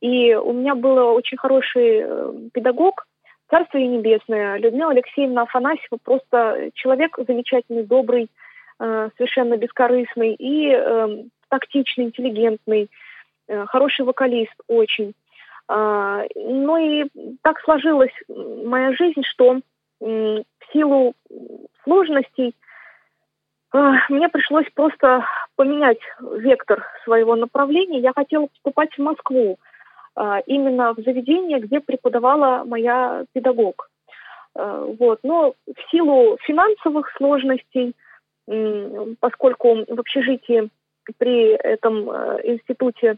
и 0.00 0.34
у 0.34 0.52
меня 0.52 0.74
был 0.74 0.96
очень 1.14 1.38
хороший 1.38 2.02
э, 2.02 2.32
педагог, 2.52 3.06
Царство 3.50 3.78
ей 3.78 3.88
небесное, 3.88 4.58
Людмила 4.58 4.92
Алексеевна 4.92 5.42
Афанасьева, 5.42 5.98
просто 6.04 6.70
человек 6.74 7.18
замечательный, 7.26 7.82
добрый, 7.82 8.30
э, 8.78 9.10
совершенно 9.16 9.56
бескорыстный 9.56 10.34
и 10.34 10.70
э, 10.72 11.24
тактичный, 11.48 12.04
интеллигентный, 12.04 12.88
э, 13.48 13.66
хороший 13.66 14.04
вокалист 14.04 14.54
очень. 14.68 15.14
Э, 15.68 16.28
ну 16.36 16.76
и 16.76 17.08
так 17.42 17.60
сложилась 17.62 18.14
моя 18.28 18.92
жизнь, 18.92 19.22
что 19.24 19.60
в 20.00 20.44
силу 20.72 21.14
сложностей 21.84 22.54
э, 23.74 23.92
мне 24.08 24.28
пришлось 24.28 24.66
просто 24.74 25.24
поменять 25.56 26.00
вектор 26.20 26.86
своего 27.04 27.36
направления. 27.36 28.00
Я 28.00 28.12
хотела 28.14 28.46
поступать 28.46 28.94
в 28.94 28.98
Москву, 28.98 29.58
э, 30.16 30.40
именно 30.46 30.94
в 30.94 31.00
заведение, 31.00 31.60
где 31.60 31.80
преподавала 31.80 32.64
моя 32.64 33.24
педагог. 33.32 33.90
Э, 34.54 34.94
вот. 34.98 35.20
Но 35.22 35.54
в 35.66 35.90
силу 35.90 36.38
финансовых 36.42 37.12
сложностей, 37.16 37.94
поскольку 39.20 39.84
в 39.86 40.00
общежитии 40.00 40.70
при 41.18 41.52
этом 41.52 42.10
институте 42.42 43.16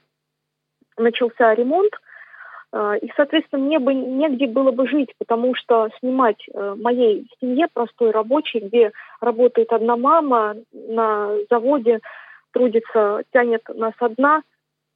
начался 0.98 1.54
ремонт, 1.54 1.92
и, 2.74 3.10
соответственно, 3.16 3.64
мне 3.64 3.78
бы 3.78 3.92
негде 3.92 4.46
было 4.46 4.70
бы 4.70 4.88
жить, 4.88 5.10
потому 5.18 5.54
что 5.54 5.90
снимать 6.00 6.42
э, 6.48 6.74
моей 6.80 7.28
семье 7.38 7.66
простой 7.72 8.12
рабочей, 8.12 8.60
где 8.60 8.92
работает 9.20 9.72
одна 9.72 9.96
мама 9.96 10.56
на 10.72 11.36
заводе, 11.50 12.00
трудится, 12.52 13.24
тянет 13.32 13.62
нас 13.74 13.92
одна, 13.98 14.42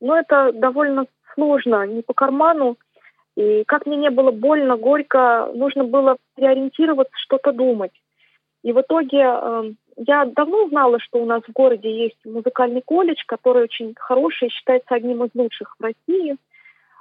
но 0.01 0.19
это 0.19 0.53
довольно 0.53 1.07
сложно, 1.35 1.87
не 1.87 2.01
по 2.01 2.15
карману. 2.15 2.79
И 3.37 3.65
как 3.65 3.85
мне 3.85 3.99
не 3.99 4.11
было 4.11 4.31
больно, 4.31 4.79
горько, 4.79 5.51
нужно 5.53 5.85
было 5.85 6.17
переориентироваться, 6.35 7.13
что-то 7.17 7.53
думать. 7.53 7.93
И 8.63 8.73
в 8.73 8.81
итоге 8.81 9.21
э, 9.21 9.73
я 9.99 10.25
давно 10.25 10.67
знала, 10.69 10.99
что 10.99 11.19
у 11.19 11.27
нас 11.27 11.43
в 11.47 11.53
городе 11.53 11.91
есть 11.91 12.25
музыкальный 12.25 12.81
колледж, 12.81 13.23
который 13.27 13.65
очень 13.65 13.95
хороший, 13.99 14.49
считается 14.49 14.95
одним 14.95 15.25
из 15.25 15.31
лучших 15.35 15.77
в 15.79 15.83
России– 15.83 16.37
а, 16.46 16.46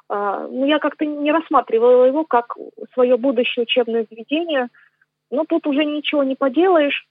ну, 0.08 0.66
я 0.66 0.80
как-то 0.80 1.06
не 1.06 1.32
рассматривала 1.32 2.06
его 2.06 2.26
как 2.26 2.56
свое 2.93 3.18
будущее 3.18 3.64
учебное 3.64 4.06
заведение. 4.10 4.68
Но 5.32 5.45
тут 5.45 5.66
уже 5.68 5.84
ничего 5.84 6.24
не 6.24 6.36
поделаешь. 6.36 7.08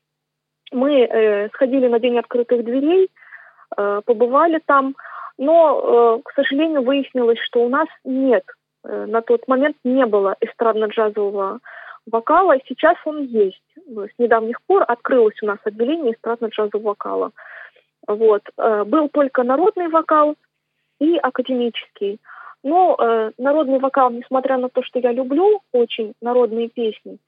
Мы 0.72 1.03
э, 1.03 1.49
сходили 1.51 1.88
на 1.88 1.99
День 1.99 2.18
открытых 2.18 2.64
дверей, 2.64 3.11
э, 3.76 4.01
побывали 4.05 4.61
там, 4.64 4.95
но, 5.38 6.18
э, 6.18 6.22
к 6.24 6.32
сожалению, 6.34 6.82
выяснилось, 6.82 7.38
что 7.40 7.64
у 7.64 7.68
нас 7.68 7.88
нет, 8.05 8.45
э, 8.84 9.07
на 9.07 9.20
тот 9.20 9.47
момент 9.49 9.76
не 9.84 10.07
было 10.07 10.36
эстрадно-джазового 10.40 11.59
вокала, 12.07 12.57
сейчас 12.66 12.97
он 13.05 13.22
есть. 13.24 13.62
С 13.86 14.18
недавних 14.18 14.62
пор 14.62 14.84
открылось 14.86 15.42
у 15.42 15.47
нас 15.47 15.59
отделение 15.64 16.14
эстрадно-джазового 16.14 16.82
вокала. 16.82 17.32
Вот. 18.07 18.42
Э, 18.57 18.84
был 18.84 19.09
только 19.09 19.42
народный 19.42 19.88
вокал 19.88 20.36
и 21.01 21.16
академический. 21.16 22.20
Но 22.65 22.97
э, 22.99 23.31
народный 23.37 23.79
вокал, 23.79 24.11
несмотря 24.11 24.57
на 24.57 24.71
то, 24.71 24.83
что 24.83 24.99
я 24.99 25.12
люблю 25.12 25.61
очень 25.73 26.15
народные 26.23 26.71
песни, 26.71 27.19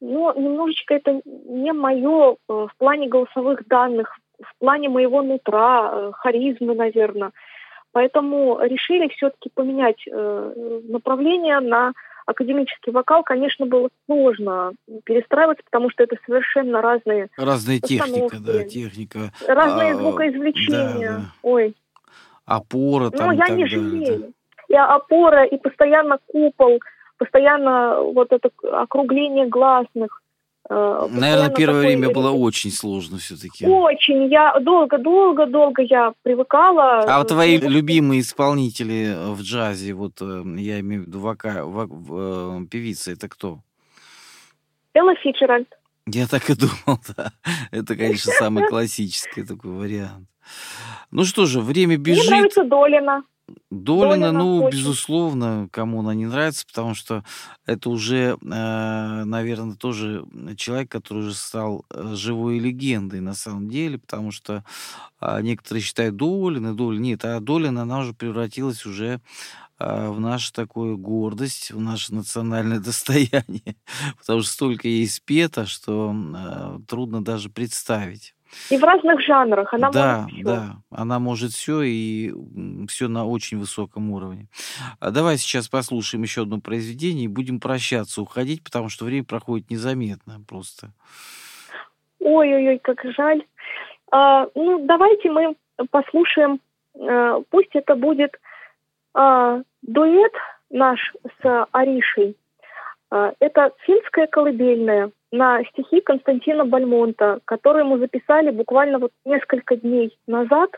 но 0.00 0.32
немножечко 0.32 0.94
это 0.94 1.20
не 1.24 1.72
мое 1.72 2.34
э, 2.34 2.36
в 2.46 2.70
плане 2.78 3.08
голосовых 3.08 3.66
данных, 3.66 4.16
в 4.40 4.58
плане 4.60 4.88
моего 4.88 5.22
нутра, 5.22 5.90
э, 5.92 6.12
харизмы, 6.14 6.76
наверное. 6.76 7.32
Поэтому 7.90 8.60
решили 8.62 9.08
все-таки 9.08 9.50
поменять 9.52 10.06
э, 10.06 10.80
направление 10.84 11.58
на 11.58 11.92
академический 12.24 12.92
вокал, 12.92 13.24
конечно, 13.24 13.66
было 13.66 13.88
сложно 14.06 14.72
перестраиваться, 15.02 15.64
потому 15.64 15.90
что 15.90 16.04
это 16.04 16.16
совершенно 16.24 16.80
разные 16.80 17.28
Разная 17.36 17.80
техника, 17.80 18.36
да, 18.38 18.62
техника. 18.62 19.32
Разные 19.48 19.94
а, 19.94 19.96
звукоизвлечения. 19.96 21.10
Да, 21.10 21.16
да. 21.16 21.32
Ой. 21.42 21.74
Опора 22.44 23.10
там 23.10 23.30
Ну, 23.30 23.32
я 23.32 23.48
не 23.48 23.66
жалею 23.66 24.32
и 24.70 24.74
опора, 24.74 25.44
и 25.44 25.58
постоянно 25.58 26.18
купол, 26.28 26.80
постоянно 27.18 28.00
вот 28.00 28.32
это 28.32 28.50
округление 28.72 29.46
гласных. 29.48 30.22
Э, 30.68 31.08
Наверное, 31.10 31.50
первое 31.50 31.80
время 31.80 32.10
было 32.10 32.30
очень 32.30 32.70
сложно 32.70 33.18
все-таки. 33.18 33.66
Очень. 33.66 34.28
Я 34.30 34.58
долго-долго-долго 34.60 35.82
я 35.82 36.12
привыкала. 36.22 37.00
А 37.00 37.18
вот 37.18 37.28
твои 37.28 37.58
любимые 37.58 38.20
исполнители 38.20 39.12
в 39.34 39.42
джазе, 39.42 39.92
вот 39.92 40.22
э, 40.22 40.42
я 40.56 40.78
имею 40.80 41.02
в 41.02 41.06
виду 41.08 41.18
вока, 41.18 41.64
вок, 41.64 41.90
э, 41.90 42.60
певица, 42.70 43.10
это 43.10 43.28
кто? 43.28 43.58
Элла 44.94 45.16
Фичеральд. 45.16 45.68
Я 46.06 46.28
так 46.28 46.48
и 46.48 46.54
думал, 46.54 47.00
да. 47.16 47.32
Это, 47.72 47.96
конечно, 47.96 48.32
самый 48.32 48.68
классический 48.68 49.42
такой 49.42 49.72
вариант. 49.72 50.28
Ну 51.10 51.24
что 51.24 51.46
же, 51.46 51.60
время 51.60 51.96
бежит. 51.96 52.26
Мне 52.26 52.36
нравится 52.36 52.62
Долина. 52.64 53.24
Долина, 53.70 54.32
ну, 54.32 54.64
очень. 54.64 54.78
безусловно, 54.78 55.68
кому 55.70 56.00
она 56.00 56.14
не 56.14 56.26
нравится, 56.26 56.66
потому 56.66 56.94
что 56.94 57.24
это 57.66 57.90
уже, 57.90 58.36
э, 58.40 59.24
наверное, 59.24 59.76
тоже 59.76 60.24
человек, 60.56 60.90
который 60.90 61.24
уже 61.24 61.34
стал 61.34 61.84
э, 61.90 62.14
живой 62.14 62.58
легендой 62.58 63.20
на 63.20 63.34
самом 63.34 63.68
деле, 63.68 63.98
потому 63.98 64.30
что 64.30 64.64
а, 65.20 65.40
некоторые 65.40 65.82
считают 65.82 66.16
Долина, 66.16 66.74
Долина, 66.74 67.02
нет, 67.02 67.24
а 67.24 67.40
Долина, 67.40 67.82
она 67.82 68.00
уже 68.00 68.14
превратилась 68.14 68.86
уже 68.86 69.20
а, 69.78 70.10
в 70.10 70.20
нашу 70.20 70.52
такую 70.52 70.98
гордость, 70.98 71.70
в 71.70 71.80
наше 71.80 72.14
национальное 72.14 72.78
достояние, 72.80 73.76
потому 74.18 74.42
что 74.42 74.52
столько 74.52 74.88
ей 74.88 75.08
спето, 75.08 75.66
что 75.66 76.80
трудно 76.88 77.22
даже 77.22 77.50
представить. 77.50 78.34
И 78.70 78.76
в 78.76 78.82
разных 78.82 79.20
жанрах 79.20 79.72
она 79.74 79.90
Да, 79.90 80.22
может 80.22 80.34
все. 80.34 80.44
да, 80.44 80.76
она 80.90 81.18
может 81.18 81.52
все 81.52 81.82
и 81.82 82.32
все 82.88 83.08
на 83.08 83.24
очень 83.26 83.58
высоком 83.58 84.10
уровне. 84.10 84.48
А 84.98 85.10
давай 85.10 85.36
сейчас 85.36 85.68
послушаем 85.68 86.22
еще 86.22 86.42
одно 86.42 86.60
произведение 86.60 87.24
и 87.26 87.28
будем 87.28 87.60
прощаться, 87.60 88.22
уходить, 88.22 88.62
потому 88.64 88.88
что 88.88 89.04
время 89.04 89.24
проходит 89.24 89.70
незаметно 89.70 90.40
просто. 90.48 90.90
Ой-ой-ой, 92.18 92.78
как 92.78 93.04
жаль. 93.16 93.44
А, 94.10 94.46
ну, 94.54 94.84
давайте 94.86 95.30
мы 95.30 95.54
послушаем, 95.90 96.60
э, 96.94 97.42
пусть 97.50 97.70
это 97.74 97.94
будет 97.94 98.38
а, 99.14 99.62
дуэт 99.82 100.32
наш 100.70 101.12
с 101.42 101.66
Аришей. 101.72 102.36
А, 103.10 103.32
это 103.40 103.72
финская 103.86 104.26
колыбельная 104.26 105.10
на 105.32 105.62
стихи 105.64 106.00
Константина 106.00 106.64
Бальмонта, 106.64 107.40
которые 107.44 107.84
мы 107.84 107.98
записали 107.98 108.50
буквально 108.50 108.98
вот 108.98 109.12
несколько 109.24 109.76
дней 109.76 110.16
назад, 110.26 110.70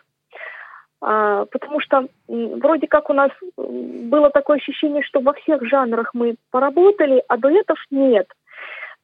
А, 1.05 1.47
потому 1.47 1.81
что 1.81 2.07
вроде 2.29 2.87
как 2.87 3.11
у 3.11 3.13
нас 3.13 3.31
было 3.57 4.31
такое 4.31 4.59
ощущение, 4.59 5.03
что 5.03 5.21
во 5.21 5.33
всех 5.33 5.65
жанрах 5.65 6.15
мы 6.15 6.37
поработали, 6.53 7.25
а 7.27 7.37
дуэтов 7.37 7.79
нет. 7.91 8.29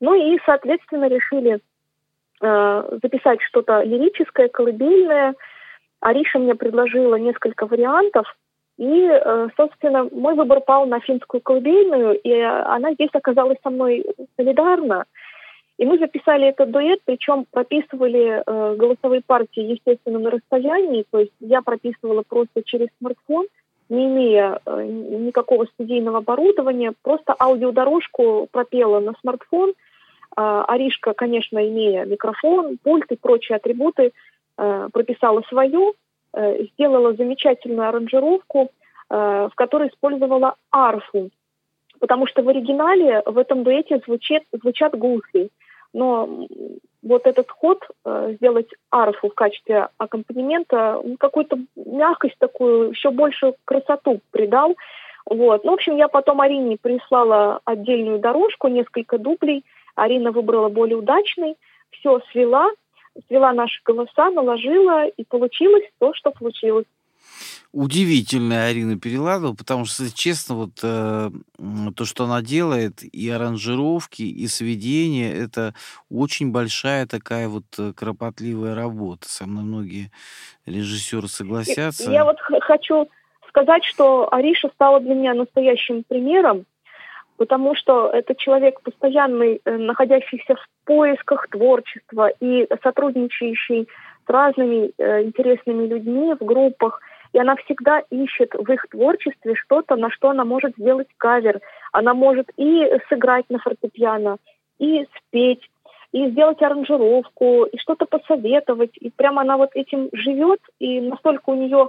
Ну 0.01 0.15
и, 0.15 0.39
соответственно, 0.47 1.09
решили 1.09 1.59
э, 2.41 2.99
записать 3.03 3.43
что-то 3.43 3.83
лирическое, 3.83 4.49
колыбельное. 4.49 5.35
Ариша 6.01 6.39
мне 6.39 6.55
предложила 6.55 7.17
несколько 7.17 7.67
вариантов, 7.67 8.33
и, 8.77 9.09
э, 9.11 9.49
собственно, 9.57 10.09
мой 10.13 10.35
выбор 10.37 10.61
пал 10.61 10.87
на 10.87 11.01
финскую 11.01 11.41
колыбельную, 11.41 12.17
и 12.21 12.31
э, 12.31 12.47
она 12.47 12.95
здесь 12.95 13.11
оказалась 13.13 13.59
со 13.65 13.71
мной 13.71 14.05
солидарна. 14.37 15.05
И 15.79 15.87
мы 15.87 15.99
записали 15.99 16.49
этот 16.49 16.73
дуэт, 16.73 17.01
причем 17.05 17.47
прописывали 17.51 18.43
э, 18.45 18.75
голосовые 18.77 19.23
партии, 19.25 19.63
естественно, 19.63 20.19
на 20.19 20.31
расстоянии, 20.31 21.05
то 21.09 21.21
есть 21.21 21.33
я 21.41 21.63
прописывала 21.63 22.23
просто 22.29 22.63
через 22.65 22.89
смартфон, 22.99 23.47
не 23.89 24.07
имея 24.07 24.61
э, 24.67 24.85
никакого 24.85 25.67
студийного 25.67 26.19
оборудования, 26.19 26.95
просто 27.03 27.35
аудиодорожку 27.39 28.49
пропела 28.51 28.99
на 28.99 29.15
смартфон, 29.21 29.75
а, 30.37 30.65
Аришка, 30.65 31.15
конечно, 31.15 31.59
имея 31.69 32.05
микрофон, 32.05 32.79
пульт 32.83 33.11
и 33.11 33.17
прочие 33.17 33.57
атрибуты, 33.57 34.13
э, 34.57 34.89
прописала 34.93 35.43
свою, 35.49 35.95
э, 36.33 36.65
сделала 36.65 37.15
замечательную 37.15 37.89
аранжировку, 37.89 38.71
э, 39.11 39.49
в 39.51 39.55
которой 39.55 39.89
использовала 39.89 40.55
арфу, 40.71 41.31
потому 41.99 42.27
что 42.27 42.43
в 42.43 42.49
оригинале 42.49 43.23
в 43.27 43.39
этом 43.39 43.65
дуэте 43.65 44.01
звучит, 44.07 44.43
звучат 44.53 44.97
гусли, 44.97 45.51
но 45.93 46.47
вот 47.03 47.27
этот 47.27 47.51
ход 47.51 47.83
э, 48.05 48.35
сделать 48.37 48.69
арфу 48.91 49.29
в 49.29 49.35
качестве 49.35 49.89
аккомпанемента, 49.99 51.01
какую-то 51.19 51.59
мягкость 51.77 52.37
такую, 52.39 52.91
еще 52.91 53.11
больше 53.11 53.55
красоту 53.65 54.21
придал. 54.31 54.77
Вот. 55.27 55.65
Ну, 55.65 55.73
в 55.73 55.75
общем, 55.75 55.97
я 55.97 56.09
потом 56.09 56.41
Арине 56.41 56.77
прислала 56.81 57.61
отдельную 57.65 58.19
дорожку, 58.19 58.69
несколько 58.69 59.19
дублей. 59.19 59.65
Арина 59.95 60.33
выбрала 60.33 60.69
более 60.69 60.97
удачный, 60.97 61.57
все 61.91 62.21
свела, 62.33 62.69
свела 63.27 63.53
наши 63.53 63.81
голоса, 63.85 64.31
наложила, 64.31 65.07
и 65.07 65.25
получилось 65.25 65.85
то, 65.99 66.15
что 66.15 66.31
получилось. 66.31 66.87
Удивительно 67.73 68.67
Арина 68.67 68.99
переладова, 68.99 69.55
потому 69.55 69.85
что, 69.85 70.03
если 70.05 70.17
честно, 70.17 70.55
вот 70.55 70.81
э, 70.83 71.31
то, 71.97 72.05
что 72.05 72.25
она 72.25 72.43
делает, 72.43 73.03
и 73.03 73.29
аранжировки, 73.31 74.23
и 74.23 74.47
сведения, 74.49 75.33
это 75.33 75.75
очень 76.11 76.51
большая 76.51 77.07
такая 77.07 77.49
вот 77.49 77.65
э, 77.79 77.93
кропотливая 77.95 78.75
работа. 78.75 79.29
Со 79.29 79.47
мной 79.47 79.65
многие 79.65 80.11
режиссеры 80.67 81.29
согласятся. 81.29 82.11
Я 82.11 82.25
вот 82.25 82.39
хочу 82.63 83.09
сказать, 83.49 83.85
что 83.85 84.33
Ариша 84.33 84.69
стала 84.75 85.01
для 85.01 85.15
меня 85.15 85.35
настоящим 85.35 86.05
примером, 86.05 86.65
потому 87.37 87.75
что 87.75 88.11
это 88.11 88.35
человек 88.35 88.81
постоянный, 88.83 89.61
э, 89.65 89.77
находящийся 89.77 90.55
в 90.55 90.67
поисках 90.85 91.49
творчества 91.49 92.31
и 92.41 92.69
сотрудничающий 92.83 93.89
с 94.27 94.31
разными 94.31 94.91
э, 94.99 95.23
интересными 95.23 95.87
людьми 95.87 96.35
в 96.39 96.45
группах. 96.45 97.01
И 97.33 97.39
она 97.39 97.57
всегда 97.57 98.01
ищет 98.11 98.55
в 98.55 98.71
их 98.73 98.87
творчестве 98.91 99.55
что-то, 99.55 99.97
на 99.97 100.11
что 100.11 100.31
она 100.31 100.45
может 100.45 100.77
сделать 100.77 101.09
кавер. 101.17 101.61
Она 101.93 102.15
может 102.15 102.51
и 102.57 102.87
сыграть 103.09 103.45
на 103.49 103.59
фортепиано, 103.59 104.39
и 104.79 105.07
спеть, 105.17 105.69
и 106.13 106.29
сделать 106.31 106.63
аранжировку, 106.63 107.65
и 107.65 107.79
что-то 107.79 108.07
посоветовать. 108.07 108.97
И 108.97 109.11
прямо 109.11 109.43
она 109.43 109.57
вот 109.57 109.71
этим 109.75 110.09
живет, 110.13 110.61
и 110.79 111.01
настолько 111.01 111.51
у 111.51 111.55
нее 111.55 111.89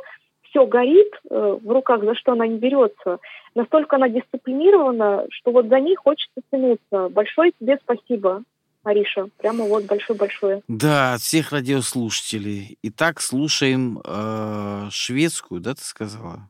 все 0.49 0.65
горит 0.65 1.11
э, 1.29 1.57
в 1.61 1.71
руках, 1.71 2.03
за 2.03 2.15
что 2.15 2.33
она 2.33 2.47
не 2.47 2.57
берется, 2.57 3.19
настолько 3.55 3.97
она 3.97 4.09
дисциплинирована, 4.09 5.25
что 5.29 5.51
вот 5.51 5.67
за 5.67 5.79
ней 5.79 5.95
хочется 5.95 6.41
тянуться. 6.51 7.09
Большое 7.09 7.51
тебе 7.59 7.77
спасибо, 7.83 8.43
Ариша. 8.84 9.27
Прямо 9.38 9.65
вот 9.65 9.86
большое-большое. 9.86 10.61
Да, 10.67 11.15
от 11.15 11.21
всех 11.21 11.51
радиослушателей. 11.51 12.77
Итак, 12.84 13.21
слушаем 13.21 14.01
э, 14.03 14.88
шведскую, 14.91 15.61
да, 15.61 15.75
ты 15.75 15.82
сказала? 15.82 16.49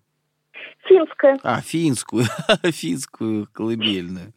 Финская. 0.88 1.40
А, 1.44 1.62
финскую, 1.62 2.26
финскую 2.64 3.48
колыбельную. 3.52 4.34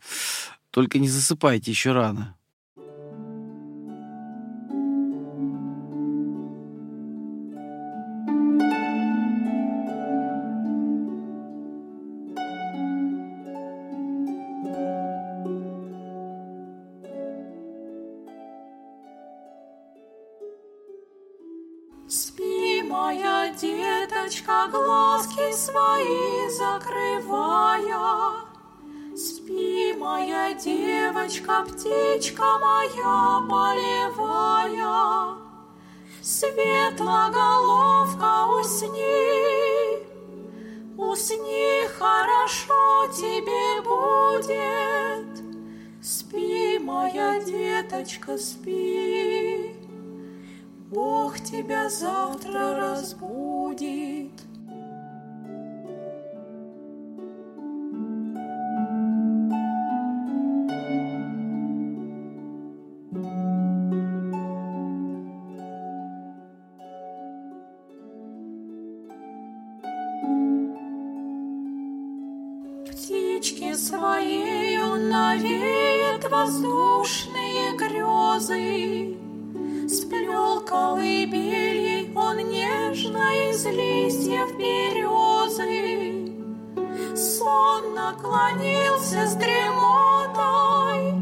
Только 0.70 0.99
не 0.99 1.09
засыпайте, 1.09 1.70
еще 1.70 1.93
рано. 1.93 2.36
Свои 26.03 26.48
закрывая. 26.48 28.32
Спи, 29.16 29.94
моя 29.98 30.55
девочка, 30.55 31.64
птичка 31.66 32.59
моя 32.61 33.40
полевая. 33.48 35.36
Светлоголовка, 36.22 38.46
усни, 38.59 39.98
усни, 40.96 41.86
хорошо 41.98 43.09
тебе 43.12 43.80
будет. 43.82 45.42
Спи, 46.03 46.78
моя 46.78 47.40
деточка, 47.40 48.38
спи. 48.38 49.74
Бог 50.90 51.40
тебя 51.40 51.88
завтра 51.88 52.76
разбудит. 52.76 54.22
Листьев 84.43 84.57
березы. 84.59 86.32
Сон 87.16 87.95
наклонился 87.95 89.26
с 89.26 89.34
дремотой 89.34 91.14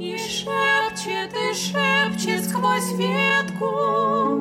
И 0.00 0.16
шепчет, 0.18 1.32
и 1.32 1.54
шепчет 1.54 2.44
сквозь 2.44 2.92
ветку. 2.92 4.40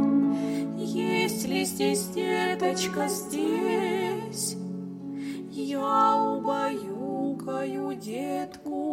Есть 0.78 1.48
ли 1.48 1.66
здесь 1.66 2.08
деточка 2.08 3.08
здесь? 3.08 4.58
Я 5.52 6.16
убаюкаю 6.16 7.94
детку. 7.96 8.87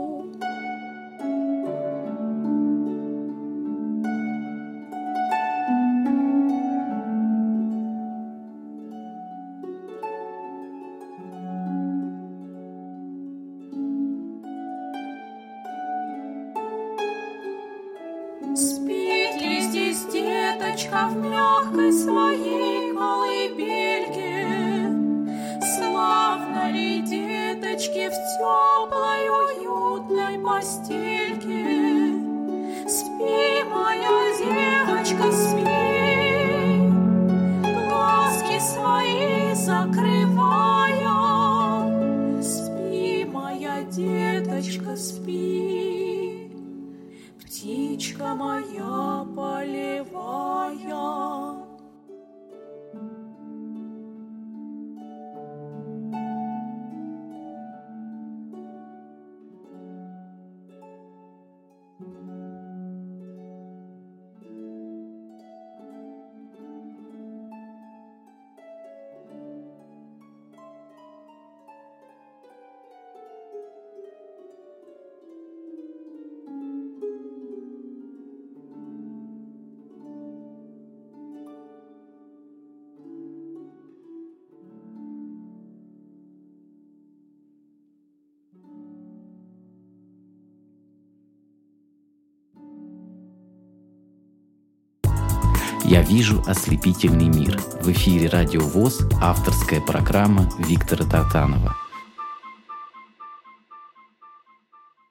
Я 95.95 96.03
вижу 96.03 96.43
ослепительный 96.45 97.29
мир. 97.29 97.57
В 97.81 97.89
эфире 97.93 98.29
Радио 98.29 98.63
ВОЗ 98.63 99.03
авторская 99.23 99.81
программа 99.81 100.51
Виктора 100.59 101.05
Татанова. 101.05 101.77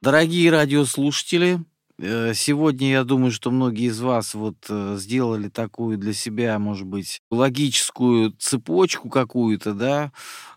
Дорогие 0.01 0.51
радиослушатели, 0.51 1.63
э, 1.99 2.33
сегодня 2.33 2.91
я 2.91 3.05
думаю, 3.05 3.31
что 3.31 3.49
многие 3.49 3.85
из 3.85 4.01
вас 4.01 4.33
вот 4.33 4.57
э, 4.67 4.97
сделали 4.99 5.47
такую 5.47 5.97
для 5.97 6.11
себя, 6.11 6.59
может 6.59 6.85
быть, 6.85 7.21
логическую 7.31 8.33
цепочку 8.37 9.07
какую-то, 9.07 9.73
да, 9.73 10.11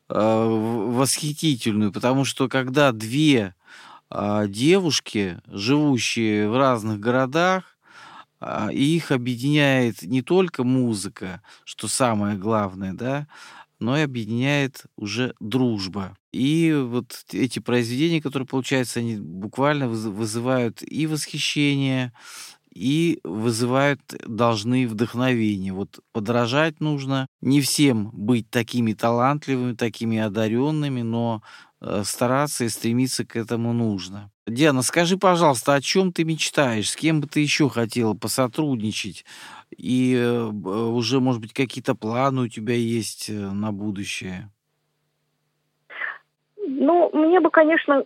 э, 0.08 0.14
восхитительную, 0.18 1.92
потому 1.92 2.24
что 2.24 2.48
когда 2.48 2.90
две 2.90 3.54
а, 4.08 4.46
девушки, 4.46 5.40
живущие 5.46 6.48
в 6.48 6.56
разных 6.56 7.00
городах, 7.00 7.75
и 8.72 8.96
их 8.96 9.10
объединяет 9.12 10.02
не 10.02 10.22
только 10.22 10.64
музыка, 10.64 11.42
что 11.64 11.88
самое 11.88 12.36
главное, 12.36 12.92
да, 12.92 13.26
но 13.78 13.98
и 13.98 14.02
объединяет 14.02 14.84
уже 14.96 15.34
дружба. 15.40 16.16
И 16.32 16.74
вот 16.74 17.24
эти 17.32 17.58
произведения, 17.58 18.20
которые 18.20 18.46
получаются, 18.46 19.00
они 19.00 19.16
буквально 19.16 19.88
вызывают 19.88 20.82
и 20.82 21.06
восхищение, 21.06 22.12
и 22.74 23.20
вызывают 23.24 24.00
должны 24.26 24.86
вдохновение. 24.86 25.72
Вот 25.72 26.00
подражать 26.12 26.80
нужно. 26.80 27.26
Не 27.40 27.62
всем 27.62 28.10
быть 28.12 28.50
такими 28.50 28.92
талантливыми, 28.92 29.74
такими 29.74 30.18
одаренными, 30.18 31.00
но 31.00 31.42
Э, 31.80 32.02
стараться 32.04 32.64
и 32.64 32.68
стремиться 32.68 33.24
к 33.24 33.36
этому 33.36 33.72
нужно. 33.72 34.30
Диана, 34.46 34.82
скажи, 34.82 35.16
пожалуйста, 35.16 35.74
о 35.74 35.80
чем 35.80 36.12
ты 36.12 36.24
мечтаешь? 36.24 36.90
С 36.90 36.96
кем 36.96 37.20
бы 37.20 37.26
ты 37.26 37.40
еще 37.40 37.68
хотела 37.68 38.14
посотрудничать? 38.14 39.24
И 39.76 40.16
э, 40.16 40.44
уже, 40.44 41.20
может 41.20 41.40
быть, 41.40 41.52
какие-то 41.52 41.94
планы 41.94 42.42
у 42.42 42.48
тебя 42.48 42.74
есть 42.74 43.28
э, 43.28 43.32
на 43.32 43.72
будущее? 43.72 44.50
Ну, 46.68 47.10
мне 47.12 47.40
бы, 47.40 47.50
конечно, 47.50 48.04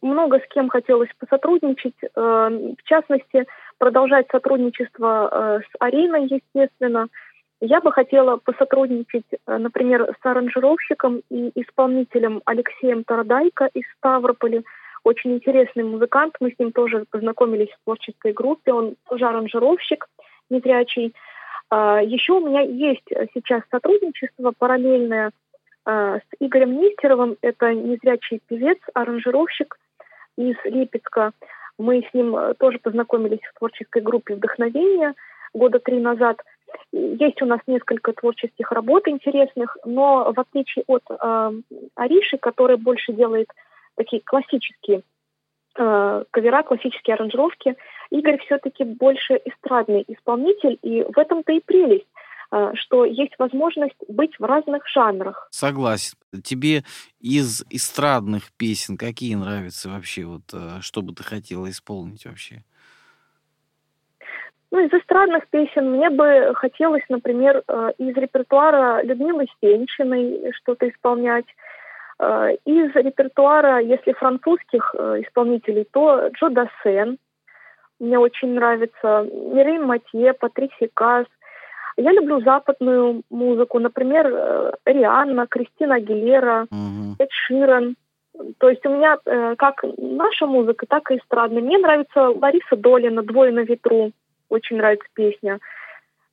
много 0.00 0.38
с 0.38 0.54
кем 0.54 0.68
хотелось 0.68 1.10
посотрудничать. 1.18 1.94
В 2.14 2.76
частности, 2.84 3.46
продолжать 3.78 4.26
сотрудничество 4.30 5.60
с 5.60 5.76
Ариной, 5.80 6.24
естественно. 6.24 7.08
Я 7.60 7.80
бы 7.80 7.90
хотела 7.90 8.36
посотрудничать, 8.36 9.24
э, 9.32 9.56
например, 9.56 10.14
с 10.20 10.26
аранжировщиком 10.26 11.22
и 11.30 11.50
исполнителем 11.54 12.42
Алексеем 12.44 13.02
Тарадайко 13.04 13.70
из 13.72 13.84
Ставрополя. 13.96 14.62
Очень 15.06 15.34
интересный 15.34 15.84
музыкант, 15.84 16.34
мы 16.40 16.50
с 16.50 16.58
ним 16.58 16.72
тоже 16.72 17.04
познакомились 17.08 17.68
в 17.68 17.84
творческой 17.84 18.32
группе, 18.32 18.72
он 18.72 18.96
тоже 19.08 19.26
аранжировщик 19.26 20.08
незрячий. 20.50 21.14
А, 21.70 22.02
Еще 22.02 22.32
у 22.32 22.44
меня 22.44 22.62
есть 22.62 23.06
сейчас 23.32 23.62
сотрудничество 23.70 24.52
параллельное 24.58 25.30
а, 25.84 26.16
с 26.18 26.22
Игорем 26.40 26.80
Нестеровым, 26.80 27.36
это 27.40 27.72
незрячий 27.72 28.40
певец, 28.48 28.78
аранжировщик 28.94 29.78
из 30.36 30.56
Липецка. 30.64 31.30
Мы 31.78 32.02
с 32.02 32.12
ним 32.12 32.34
э, 32.34 32.54
тоже 32.54 32.80
познакомились 32.80 33.46
в 33.48 33.58
творческой 33.60 34.02
группе 34.02 34.34
«Вдохновение» 34.34 35.14
года 35.54 35.78
три 35.78 36.00
назад– 36.00 36.42
есть 36.92 37.40
у 37.42 37.46
нас 37.46 37.60
несколько 37.68 38.12
творческих 38.12 38.72
работ 38.72 39.06
интересных, 39.06 39.76
но 39.84 40.32
в 40.32 40.40
отличие 40.40 40.84
от 40.88 41.02
э, 41.08 41.52
Ариши, 41.94 42.38
который 42.38 42.76
больше 42.76 43.12
делает 43.12 43.48
такие 43.96 44.22
классические 44.24 45.02
э, 45.76 46.24
кавера, 46.30 46.62
классические 46.62 47.14
аранжировки, 47.14 47.76
Игорь 48.10 48.38
все-таки 48.44 48.84
больше 48.84 49.40
эстрадный 49.44 50.04
исполнитель, 50.06 50.78
и 50.82 51.02
в 51.02 51.18
этом-то 51.18 51.52
и 51.52 51.60
прелесть 51.60 52.06
э, 52.52 52.72
что 52.74 53.04
есть 53.04 53.34
возможность 53.38 53.96
быть 54.08 54.38
в 54.38 54.44
разных 54.44 54.86
жанрах. 54.88 55.48
Согласен. 55.50 56.16
Тебе 56.44 56.84
из 57.20 57.64
эстрадных 57.70 58.52
песен 58.52 58.96
какие 58.96 59.34
нравятся 59.34 59.88
вообще? 59.88 60.24
Вот 60.24 60.42
э, 60.52 60.80
что 60.80 61.02
бы 61.02 61.12
ты 61.12 61.24
хотела 61.24 61.68
исполнить 61.68 62.26
вообще? 62.26 62.62
Ну, 64.70 64.84
из 64.84 64.92
эстрадных 64.92 65.48
песен 65.48 65.90
мне 65.90 66.10
бы 66.10 66.52
хотелось, 66.54 67.04
например, 67.08 67.62
э, 67.66 67.92
из 67.98 68.14
репертуара 68.16 69.02
Людмилы 69.02 69.46
Стенчиной 69.56 70.52
что-то 70.52 70.88
исполнять. 70.88 71.46
Э, 72.18 72.50
из 72.64 72.94
репертуара, 72.94 73.80
если 73.80 74.12
французских 74.12 74.94
э, 74.98 75.22
исполнителей, 75.22 75.86
то 75.90 76.28
Джо 76.28 76.48
Дассен. 76.50 77.18
Мне 77.98 78.18
очень 78.18 78.54
нравится. 78.54 79.26
Мирейн 79.52 79.84
Матье, 79.84 80.32
Патриси 80.34 80.90
Каз. 80.92 81.26
Я 81.96 82.12
люблю 82.12 82.42
западную 82.42 83.22
музыку, 83.30 83.78
например, 83.78 84.26
Рианна, 84.84 85.46
Кристина 85.46 85.94
Агилера, 85.94 86.66
mm-hmm. 86.70 87.14
Эд 87.18 87.30
Ширен. 87.30 87.96
То 88.58 88.68
есть 88.68 88.84
у 88.84 88.90
меня 88.90 89.16
как 89.56 89.82
наша 89.96 90.44
музыка, 90.44 90.84
так 90.86 91.10
и 91.10 91.16
эстрадная. 91.16 91.62
Мне 91.62 91.78
нравится 91.78 92.28
Лариса 92.28 92.76
Долина 92.76 93.22
«Двое 93.22 93.50
на 93.50 93.60
ветру» 93.60 94.12
очень 94.48 94.76
нравится 94.76 95.06
песня. 95.14 95.58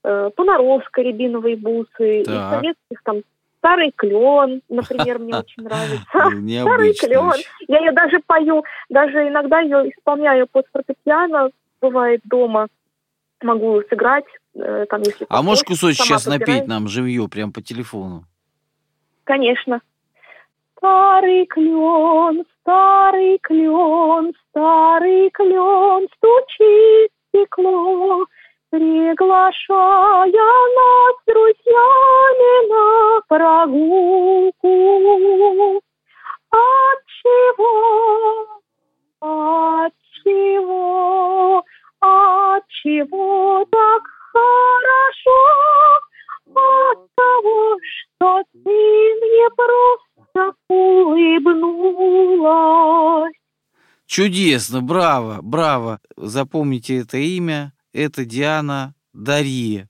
Э, 0.04 0.30
Понаровская, 0.36 1.06
«Рябиновые 1.06 1.58
бусы». 1.58 2.24
Так. 2.26 2.28
Из 2.28 2.50
советских 2.50 3.04
там 3.04 3.22
Старый 3.64 3.94
клен, 3.96 4.62
например, 4.68 5.20
мне 5.20 5.36
очень 5.40 5.64
нравится. 5.64 6.04
Старый 6.12 6.94
клен. 6.94 7.32
Я 7.70 7.80
ее 7.80 7.94
даже 7.94 8.20
пою, 8.28 8.66
даже 8.90 9.30
иногда 9.30 9.62
ее 9.62 9.90
исполняю 9.90 10.48
под 10.48 10.66
фортепиано, 10.74 11.50
бывает 11.82 12.20
дома. 12.26 12.68
Могу 13.42 13.82
сыграть, 13.90 14.26
э, 14.56 14.86
там, 14.90 15.02
если... 15.04 15.26
А 15.30 15.42
можешь 15.42 15.64
кусочек 15.64 16.06
сейчас 16.06 16.26
напеть 16.26 16.68
нам 16.68 16.90
живье, 16.90 17.30
прям 17.30 17.54
по 17.54 17.62
телефону? 17.62 18.26
Конечно. 19.24 19.80
Старый 20.78 21.46
клен, 21.46 22.44
старый 22.60 23.40
клен, 23.42 24.34
старый 24.50 25.30
клен 25.30 26.08
стучит 26.18 27.12
стекло, 27.30 28.26
приглашая 28.74 30.26
нас 30.26 31.14
с 31.14 31.26
друзьями 31.28 32.54
на 32.72 33.22
прогулку. 33.28 34.74
От 36.50 37.02
чего, 37.22 37.74
от 39.20 39.94
чего, 40.24 41.64
от 42.00 42.64
чего 42.68 43.66
так 43.70 44.04
хорошо? 44.34 45.44
От 46.56 46.98
того, 47.16 47.78
что 47.80 48.44
ты 48.54 48.78
мне 49.22 49.50
просто 49.56 50.54
улыбнулась. 50.68 51.74
Чудесно, 54.08 54.82
браво, 54.82 55.42
браво. 55.44 56.00
Запомните 56.18 56.98
это 56.98 57.18
имя. 57.18 57.72
Это 57.94 58.26
Диана 58.26 58.96
Дарье. 59.14 59.88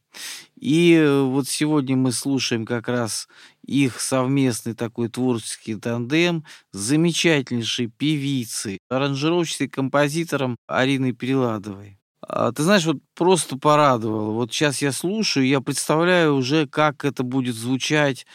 И 0.60 0.94
э, 0.94 1.22
вот 1.22 1.48
сегодня 1.48 1.96
мы 1.96 2.12
слушаем 2.12 2.66
как 2.66 2.88
раз 2.88 3.28
их 3.66 4.00
совместный 4.00 4.74
такой 4.74 5.10
творческий 5.10 5.76
тандем 5.76 6.46
замечательнейшей 6.72 7.88
певицей, 7.88 8.80
аранжировщицей, 8.90 9.70
композитором 9.70 10.58
Ариной 10.68 11.14
Переладовой. 11.14 12.00
А, 12.22 12.52
ты 12.52 12.64
знаешь, 12.64 12.86
вот 12.86 12.98
просто 13.16 13.58
порадовало. 13.58 14.32
Вот 14.32 14.54
сейчас 14.54 14.82
я 14.82 14.92
слушаю, 14.92 15.48
я 15.48 15.62
представляю 15.62 16.36
уже, 16.36 16.68
как 16.68 17.04
это 17.06 17.24
будет 17.24 17.56
звучать 17.56 18.26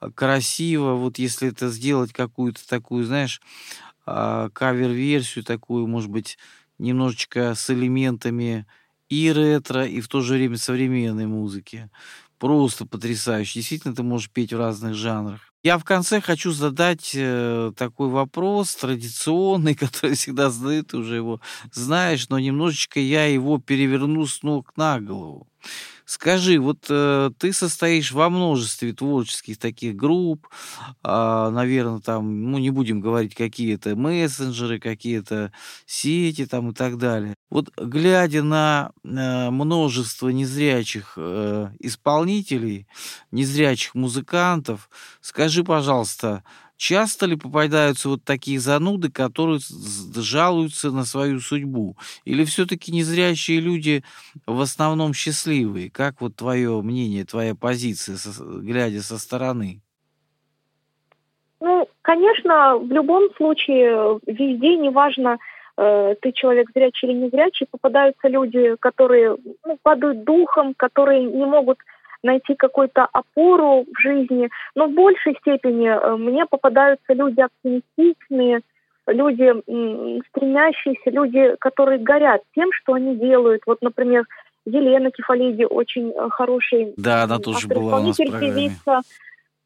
а, 0.00 0.10
красиво, 0.10 0.94
вот 0.94 1.18
если 1.18 1.48
это 1.48 1.68
сделать 1.68 2.12
какую-то 2.12 2.66
такую, 2.68 3.04
знаешь, 3.04 3.40
а, 4.06 4.50
кавер-версию 4.50 5.44
такую, 5.44 5.86
может 5.86 6.10
быть, 6.10 6.38
немножечко 6.78 7.54
с 7.54 7.70
элементами 7.70 8.66
и 9.08 9.32
ретро, 9.32 9.86
и 9.86 10.00
в 10.00 10.08
то 10.08 10.20
же 10.20 10.34
время 10.34 10.56
современной 10.56 11.26
музыки. 11.26 11.90
Просто 12.38 12.86
потрясающе. 12.86 13.60
Действительно, 13.60 13.94
ты 13.94 14.02
можешь 14.02 14.30
петь 14.30 14.52
в 14.52 14.58
разных 14.58 14.94
жанрах. 14.94 15.40
Я 15.64 15.76
в 15.76 15.84
конце 15.84 16.20
хочу 16.20 16.52
задать 16.52 17.10
э, 17.14 17.72
такой 17.76 18.08
вопрос 18.08 18.76
традиционный, 18.76 19.74
который 19.76 20.14
всегда 20.14 20.50
задают, 20.50 20.88
ты 20.88 20.98
уже 20.98 21.16
его 21.16 21.40
знаешь, 21.72 22.28
но 22.28 22.38
немножечко 22.38 23.00
я 23.00 23.26
его 23.26 23.58
переверну 23.58 24.26
с 24.26 24.42
ног 24.42 24.72
на 24.76 25.00
голову. 25.00 25.48
Скажи, 26.08 26.58
вот 26.58 26.86
э, 26.88 27.30
ты 27.38 27.52
состоишь 27.52 28.12
во 28.12 28.30
множестве 28.30 28.94
творческих 28.94 29.58
таких 29.58 29.94
групп, 29.94 30.48
э, 30.48 30.94
а, 31.02 31.50
наверное, 31.50 32.00
там, 32.00 32.50
ну, 32.50 32.56
не 32.56 32.70
будем 32.70 33.02
говорить, 33.02 33.34
какие-то 33.34 33.94
мессенджеры, 33.94 34.80
какие-то 34.80 35.52
сети 35.84 36.46
там 36.46 36.70
и 36.70 36.72
так 36.72 36.96
далее. 36.96 37.34
Вот 37.50 37.68
глядя 37.76 38.42
на 38.42 38.92
э, 39.04 39.50
множество 39.50 40.30
незрячих 40.30 41.12
э, 41.18 41.72
исполнителей, 41.78 42.86
незрячих 43.30 43.94
музыкантов, 43.94 44.88
скажи, 45.20 45.62
пожалуйста, 45.62 46.42
Часто 46.78 47.26
ли 47.26 47.34
попадаются 47.34 48.08
вот 48.08 48.22
такие 48.24 48.60
зануды, 48.60 49.10
которые 49.10 49.58
жалуются 50.14 50.92
на 50.92 51.04
свою 51.04 51.40
судьбу? 51.40 51.96
Или 52.24 52.44
все-таки 52.44 52.92
незрящие 52.92 53.58
люди 53.58 54.04
в 54.46 54.60
основном 54.60 55.12
счастливые? 55.12 55.90
Как 55.90 56.20
вот 56.20 56.36
твое 56.36 56.80
мнение, 56.80 57.24
твоя 57.24 57.56
позиция, 57.56 58.16
глядя 58.60 59.02
со 59.02 59.18
стороны? 59.18 59.80
Ну, 61.60 61.88
конечно, 62.02 62.78
в 62.78 62.92
любом 62.92 63.34
случае, 63.34 64.20
везде, 64.28 64.76
неважно, 64.76 65.38
э, 65.76 66.14
ты 66.22 66.30
человек 66.30 66.70
зрячий 66.72 67.08
или 67.08 67.16
не 67.16 67.28
зрячий, 67.28 67.66
попадаются 67.68 68.28
люди, 68.28 68.76
которые 68.78 69.36
ну, 69.66 69.76
падают 69.82 70.22
духом, 70.22 70.74
которые 70.74 71.24
не 71.24 71.44
могут 71.44 71.78
найти 72.22 72.54
какую-то 72.54 73.06
опору 73.12 73.84
в 73.84 74.00
жизни, 74.00 74.48
но 74.74 74.86
в 74.86 74.94
большей 74.94 75.36
степени 75.40 75.88
э, 75.88 76.16
мне 76.16 76.46
попадаются 76.46 77.12
люди 77.12 77.40
оптимистичные, 77.40 78.60
люди 79.06 79.52
стремящиеся, 80.28 81.10
люди, 81.10 81.54
которые 81.58 81.98
горят 81.98 82.42
тем, 82.54 82.70
что 82.72 82.94
они 82.94 83.16
делают. 83.16 83.62
Вот, 83.66 83.82
например, 83.82 84.24
Елена 84.64 85.10
Кефалиди 85.10 85.64
очень 85.64 86.10
э, 86.10 86.28
хороший 86.30 86.92
да, 86.96 87.22
она 87.22 87.38
тоже 87.38 87.68
была 87.68 88.00
у 88.00 88.06
нас 88.06 88.18
в 88.18 88.40
певица, 88.40 89.00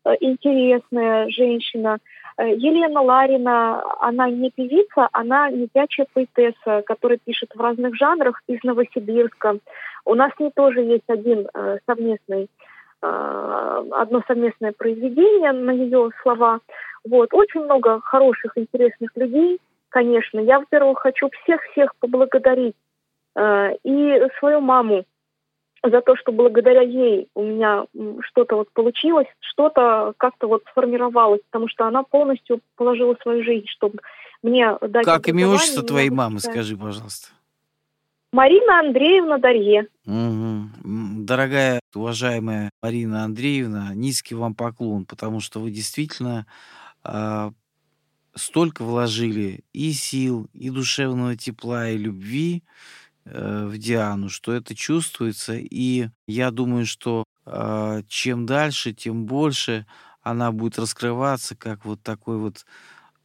э, 0.05 0.11
интересная 0.21 1.29
женщина. 1.31 1.99
Елена 2.45 3.01
Ларина, 3.03 3.83
она 4.01 4.29
не 4.31 4.51
певица, 4.51 5.09
она 5.13 5.51
незрячая 5.51 6.07
поэтесса, 6.13 6.83
которая 6.87 7.19
пишет 7.19 7.51
в 7.55 7.61
разных 7.61 7.95
жанрах 7.97 8.43
из 8.47 8.63
Новосибирска. 8.63 9.59
У 10.05 10.15
нас 10.15 10.33
с 10.35 10.41
ней 10.41 10.51
тоже 10.55 10.81
есть 10.81 11.09
один 11.09 11.49
э, 11.53 11.79
совместный, 11.87 12.49
э, 13.03 13.85
одно 13.93 14.23
совместное 14.27 14.73
произведение 14.73 15.53
на 15.53 15.71
ее 15.71 16.11
слова. 16.23 16.61
Вот. 17.05 17.33
Очень 17.33 17.65
много 17.65 18.01
хороших, 18.01 18.57
интересных 18.57 19.11
людей, 19.17 19.59
конечно. 19.89 20.41
Я, 20.41 20.59
во-первых, 20.59 20.99
хочу 20.99 21.29
всех-всех 21.43 21.95
поблагодарить 22.01 22.77
э, 23.37 23.77
и 23.85 24.21
свою 24.39 24.61
маму 24.61 25.05
за 25.83 26.01
то, 26.01 26.17
что 26.17 26.33
благодаря 26.33 26.83
ей 26.83 27.29
у 27.35 27.43
меня 27.43 27.87
что-то 28.21 28.57
вот 28.57 28.71
получилось, 28.73 29.27
что-то 29.41 30.15
как-то 30.17 30.47
вот 30.47 30.63
сформировалось, 30.71 31.41
потому 31.51 31.69
что 31.69 31.87
она 31.87 32.03
полностью 32.03 32.61
положила 32.77 33.17
свою 33.23 33.43
жизнь, 33.43 33.67
чтобы 33.67 33.99
мне 34.43 34.77
дать... 34.81 35.05
Как 35.05 35.29
имя 35.29 35.49
отчество 35.49 35.83
твоей 35.83 36.11
мамы, 36.11 36.39
скажи, 36.41 36.77
пожалуйста. 36.77 37.29
Марина 38.33 38.81
Андреевна 38.81 39.39
Дарье. 39.39 39.89
Угу. 40.07 41.25
Дорогая, 41.25 41.81
уважаемая 41.95 42.71
Марина 42.83 43.25
Андреевна, 43.25 43.91
низкий 43.95 44.35
вам 44.35 44.55
поклон, 44.55 45.05
потому 45.05 45.41
что 45.41 45.61
вы 45.61 45.71
действительно 45.71 46.47
э, 47.05 47.51
столько 48.35 48.85
вложили 48.85 49.65
и 49.75 49.93
сил, 49.93 50.49
и 50.55 50.71
душевного 50.71 51.37
тепла, 51.37 51.91
и 51.91 51.99
любви 51.99 52.63
э, 53.25 53.67
в 53.67 53.79
Диану, 53.79 54.29
что 54.29 54.53
это 54.53 54.75
чувствуется. 54.75 55.55
И 55.55 56.09
я 56.27 56.51
думаю, 56.51 56.87
что 56.87 57.25
э, 57.47 58.03
чем 58.09 58.47
дальше, 58.47 58.93
тем 58.93 59.27
больше 59.27 59.87
она 60.23 60.53
будет 60.53 60.79
раскрываться, 60.79 61.57
как 61.57 61.85
вот 61.85 62.03
такой 62.03 62.39
вот 62.39 62.65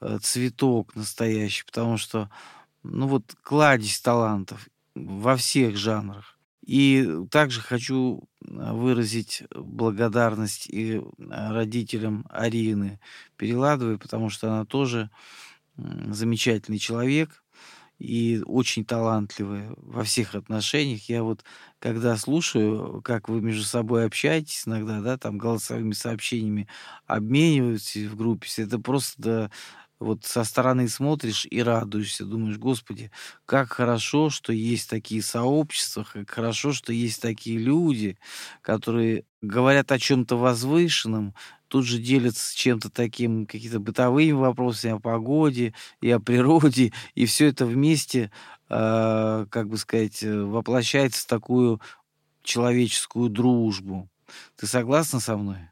э, 0.01 0.19
цветок 0.21 0.95
настоящий, 0.95 1.63
потому 1.65 1.97
что 1.97 2.29
ну 2.83 3.07
вот 3.07 3.35
кладезь 3.43 3.99
талантов 3.99 4.67
во 4.95 5.35
всех 5.35 5.77
жанрах. 5.77 6.37
И 6.65 7.07
также 7.31 7.61
хочу 7.61 8.27
а, 8.45 8.73
выразить 8.73 9.43
благодарность 9.51 10.67
и 10.67 11.01
а, 11.29 11.53
родителям 11.53 12.25
Арины 12.29 12.99
Переладовой, 13.37 13.97
потому 13.97 14.29
что 14.29 14.51
она 14.51 14.65
тоже 14.65 15.09
замечательный 15.77 16.79
человек 16.79 17.43
и 17.99 18.41
очень 18.45 18.85
талантливая 18.85 19.73
во 19.77 20.03
всех 20.03 20.35
отношениях. 20.35 21.09
Я 21.09 21.23
вот, 21.23 21.43
когда 21.79 22.15
слушаю, 22.17 23.01
как 23.03 23.29
вы 23.29 23.41
между 23.41 23.63
собой 23.63 24.05
общаетесь 24.05 24.63
иногда, 24.67 25.01
да, 25.01 25.17
там 25.17 25.37
голосовыми 25.37 25.93
сообщениями 25.93 26.67
обмениваетесь 27.07 28.07
в 28.07 28.15
группе, 28.15 28.47
это 28.57 28.79
просто 28.79 29.51
вот 29.99 30.25
со 30.25 30.43
стороны 30.43 30.87
смотришь 30.87 31.47
и 31.49 31.61
радуешься, 31.61 32.25
думаешь, 32.25 32.57
господи, 32.57 33.11
как 33.45 33.69
хорошо, 33.73 34.29
что 34.29 34.53
есть 34.53 34.89
такие 34.89 35.21
сообщества, 35.21 36.05
как 36.11 36.29
хорошо, 36.29 36.73
что 36.73 36.93
есть 36.93 37.21
такие 37.21 37.57
люди, 37.57 38.17
которые 38.61 39.25
говорят 39.41 39.91
о 39.91 39.99
чем-то 39.99 40.37
возвышенном, 40.37 41.33
тут 41.67 41.85
же 41.85 41.99
делятся 41.99 42.55
чем-то 42.55 42.89
таким, 42.89 43.45
какими-то 43.45 43.79
бытовыми 43.79 44.31
вопросами 44.31 44.93
о 44.93 44.99
погоде 44.99 45.73
и 46.01 46.09
о 46.11 46.19
природе, 46.19 46.93
и 47.15 47.25
все 47.25 47.47
это 47.47 47.65
вместе, 47.65 48.31
э, 48.69 49.45
как 49.49 49.67
бы 49.67 49.77
сказать, 49.77 50.23
э, 50.23 50.41
воплощается 50.43 51.23
в 51.23 51.27
такую 51.27 51.81
человеческую 52.43 53.29
дружбу. 53.29 54.09
Ты 54.55 54.67
согласна 54.67 55.19
со 55.19 55.37
мной? 55.37 55.69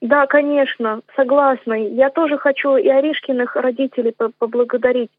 Да, 0.00 0.26
конечно, 0.26 1.02
согласна. 1.14 1.74
Я 1.74 2.08
тоже 2.10 2.38
хочу 2.38 2.76
и 2.76 2.88
Аришкиных 2.88 3.54
родителей 3.54 4.14
поблагодарить. 4.38 5.10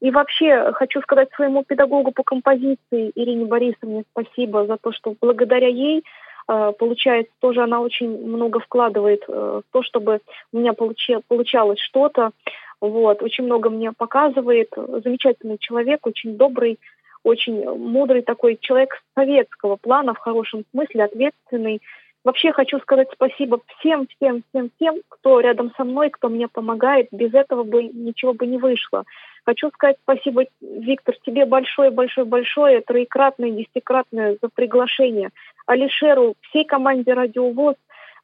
И 0.00 0.10
вообще 0.10 0.72
хочу 0.72 1.02
сказать 1.02 1.28
своему 1.34 1.62
педагогу 1.62 2.10
по 2.10 2.22
композиции 2.22 3.12
Ирине 3.14 3.44
Борисовне 3.44 4.04
спасибо 4.12 4.66
за 4.66 4.78
то, 4.78 4.92
что 4.92 5.14
благодаря 5.20 5.68
ей 5.68 6.04
э, 6.48 6.72
получается, 6.78 7.32
тоже 7.40 7.62
она 7.62 7.82
очень 7.82 8.08
много 8.26 8.60
вкладывает 8.60 9.24
э, 9.28 9.60
в 9.62 9.72
то, 9.72 9.82
чтобы 9.82 10.20
у 10.52 10.58
меня 10.58 10.72
получалось 10.72 11.80
что-то. 11.80 12.30
Вот, 12.80 13.22
очень 13.22 13.44
много 13.44 13.68
мне 13.68 13.92
показывает. 13.92 14.70
Замечательный 14.74 15.58
человек, 15.58 16.06
очень 16.06 16.38
добрый, 16.38 16.78
очень 17.24 17.62
мудрый 17.76 18.22
такой 18.22 18.56
человек 18.58 19.02
советского 19.14 19.76
плана 19.76 20.14
в 20.14 20.18
хорошем 20.18 20.64
смысле, 20.70 21.04
ответственный. 21.04 21.82
Вообще 22.22 22.52
хочу 22.52 22.78
сказать 22.80 23.08
спасибо 23.12 23.60
всем, 23.78 24.06
всем, 24.06 24.44
всем, 24.50 24.70
всем, 24.76 24.96
кто 25.08 25.40
рядом 25.40 25.72
со 25.76 25.84
мной, 25.84 26.10
кто 26.10 26.28
мне 26.28 26.48
помогает. 26.48 27.08
Без 27.12 27.32
этого 27.32 27.64
бы 27.64 27.84
ничего 27.84 28.34
бы 28.34 28.46
не 28.46 28.58
вышло. 28.58 29.04
Хочу 29.46 29.70
сказать 29.70 29.96
спасибо, 30.02 30.44
Виктор, 30.60 31.14
тебе 31.24 31.46
большое, 31.46 31.90
большое, 31.90 32.26
большое, 32.26 32.82
троекратное, 32.82 33.50
десятикратное 33.50 34.36
за 34.40 34.48
приглашение. 34.50 35.30
Алишеру, 35.66 36.34
всей 36.50 36.64
команде 36.64 37.14
«Радио 37.14 37.50
ВОЗ». 37.50 37.76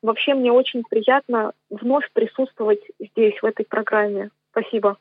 Вообще 0.03 0.35
мне 0.35 0.53
очень 0.53 0.83
приятно 0.83 1.53
вновь 1.71 2.11
присутствовать 2.13 2.81
здесь, 3.01 3.41
в 3.41 3.47
этой 3.47 3.65
программе. 3.65 4.31
Спасибо. 4.51 4.99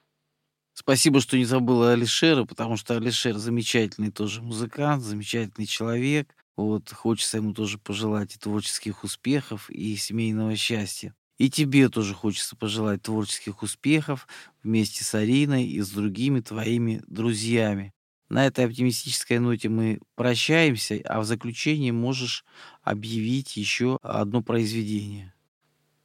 Спасибо, 0.74 1.20
что 1.20 1.38
не 1.38 1.46
забыла 1.46 1.91
Алишера, 1.91 2.46
потому 2.46 2.78
что 2.78 2.96
Алишер 2.96 3.34
замечательный 3.34 4.12
тоже 4.12 4.41
музыкант, 4.41 5.04
замечательный 5.04 5.66
человек. 5.68 6.28
Вот 6.58 6.91
хочется 6.91 7.38
ему 7.38 7.53
тоже 7.53 7.78
пожелать 7.78 8.36
и 8.36 8.39
творческих 8.39 9.03
успехов, 9.03 9.70
и 9.70 9.95
семейного 9.95 10.56
счастья. 10.56 11.14
И 11.38 11.49
тебе 11.49 11.89
тоже 11.89 12.14
хочется 12.14 12.56
пожелать 12.56 13.01
творческих 13.01 13.62
успехов 13.62 14.28
вместе 14.64 15.03
с 15.03 15.14
Ариной 15.14 15.66
и 15.66 15.82
с 15.82 15.89
другими 15.91 16.39
твоими 16.39 17.01
друзьями. 17.08 17.93
На 18.30 18.47
этой 18.47 18.66
оптимистической 18.66 19.39
ноте 19.39 19.70
мы 19.70 19.99
прощаемся, 20.16 20.95
а 21.06 21.20
в 21.20 21.26
заключении 21.26 21.91
можешь 21.91 22.45
объявить 22.84 23.58
еще 23.58 23.99
одно 24.01 24.41
произведение. 24.41 25.34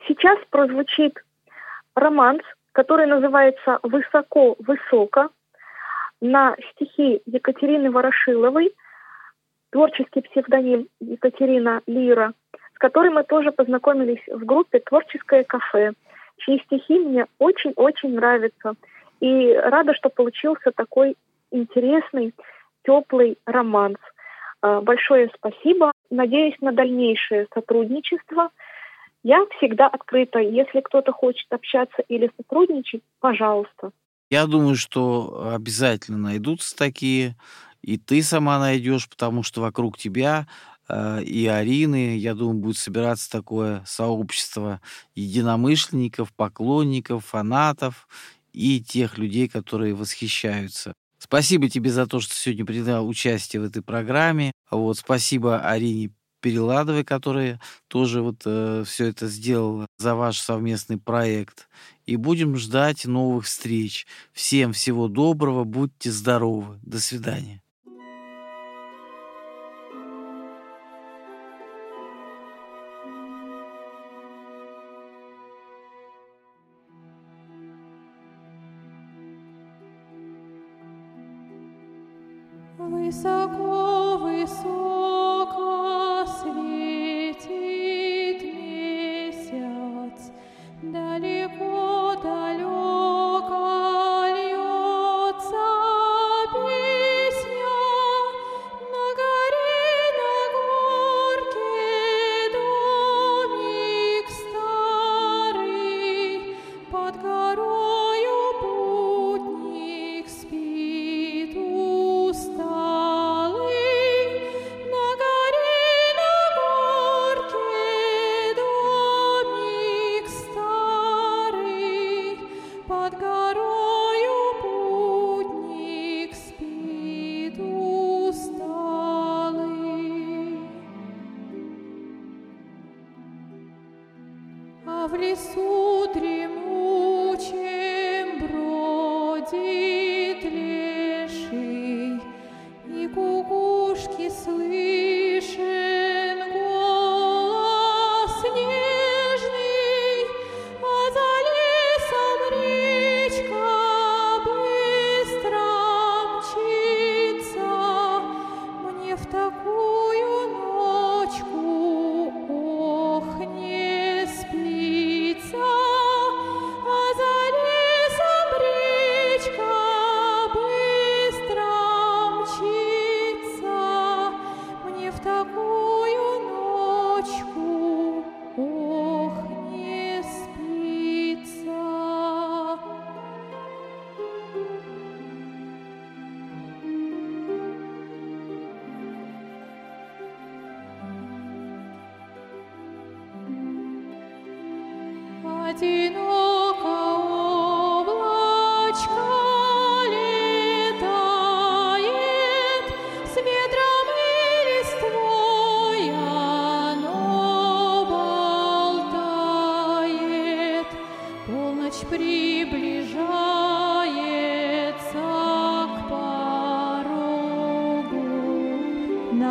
Сейчас 0.07 0.39
прозвучит 0.51 1.15
романс, 1.95 2.43
который 2.73 3.07
называется 3.07 3.79
«Высоко-высоко» 3.83 5.31
на 6.21 6.57
стихи 6.73 7.23
Екатерины 7.25 7.91
Ворошиловой, 7.91 8.75
творческий 9.71 10.21
псевдоним 10.21 10.89
Екатерина 11.01 11.83
Лира, 11.87 12.35
с 12.75 12.79
которой 12.79 13.11
мы 13.11 13.25
тоже 13.25 13.53
познакомились 13.53 14.23
в 14.29 14.45
группе 14.45 14.81
«Творческое 14.81 15.45
кафе», 15.45 15.93
чьи 16.39 16.61
стихи 16.65 16.99
мне 16.99 17.27
очень-очень 17.39 18.15
нравятся. 18.15 18.75
И 19.21 19.53
рада, 19.55 19.95
что 19.95 20.09
получился 20.09 20.73
такой 20.75 21.17
интересный, 21.51 22.35
теплый 22.85 23.39
романс. 23.45 23.99
А, 24.63 24.81
большое 24.81 25.31
спасибо. 25.37 25.93
Надеюсь 26.11 26.59
на 26.61 26.73
дальнейшее 26.73 27.47
сотрудничество. 27.53 28.51
Я 29.23 29.45
всегда 29.59 29.87
открыта. 29.87 30.39
Если 30.39 30.81
кто-то 30.81 31.13
хочет 31.13 31.47
общаться 31.53 32.03
или 32.09 32.31
сотрудничать, 32.39 33.03
пожалуйста. 33.21 33.91
Я 34.31 34.47
думаю, 34.47 34.77
что 34.77 35.51
обязательно 35.55 36.19
найдутся 36.19 36.77
такие, 36.77 37.35
и 37.83 37.97
ты 37.97 38.23
сама 38.23 38.59
найдешь, 38.59 39.09
потому 39.09 39.43
что 39.43 39.61
вокруг 39.61 39.99
тебя 39.99 40.47
э, 40.89 41.23
и 41.23 41.47
Арины, 41.47 42.17
я 42.19 42.35
думаю, 42.35 42.59
будет 42.59 42.77
собираться 42.77 43.31
такое 43.31 43.83
сообщество 43.87 44.81
единомышленников, 45.15 46.33
поклонников, 46.33 47.25
фанатов 47.27 48.09
и 48.53 48.81
тех 48.81 49.19
людей, 49.19 49.49
которые 49.49 49.95
восхищаются. 49.95 50.93
Спасибо 51.19 51.69
тебе 51.69 51.91
за 51.91 52.07
то, 52.07 52.21
что 52.21 52.35
сегодня 52.35 52.65
принял 52.65 53.07
участие 53.07 53.61
в 53.61 53.67
этой 53.67 53.83
программе. 53.83 54.53
Вот, 54.71 54.99
спасибо 54.99 55.61
Арине 55.61 56.13
Переладовой, 56.41 57.05
которая 57.05 57.61
тоже 57.89 58.23
вот 58.23 58.43
э, 58.47 58.85
все 58.87 59.09
это 59.09 59.29
сделала 59.29 59.87
за 59.99 60.15
ваш 60.15 60.39
совместный 60.39 60.97
проект. 60.97 61.69
И 62.07 62.17
будем 62.17 62.57
ждать 62.57 63.05
новых 63.05 63.45
встреч. 63.45 64.07
Всем 64.33 64.73
всего 64.73 65.09
доброго, 65.09 65.65
будьте 65.65 66.11
здоровы. 66.11 66.79
До 66.83 66.99
свидания. 66.99 67.63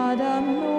Надо 0.10 0.79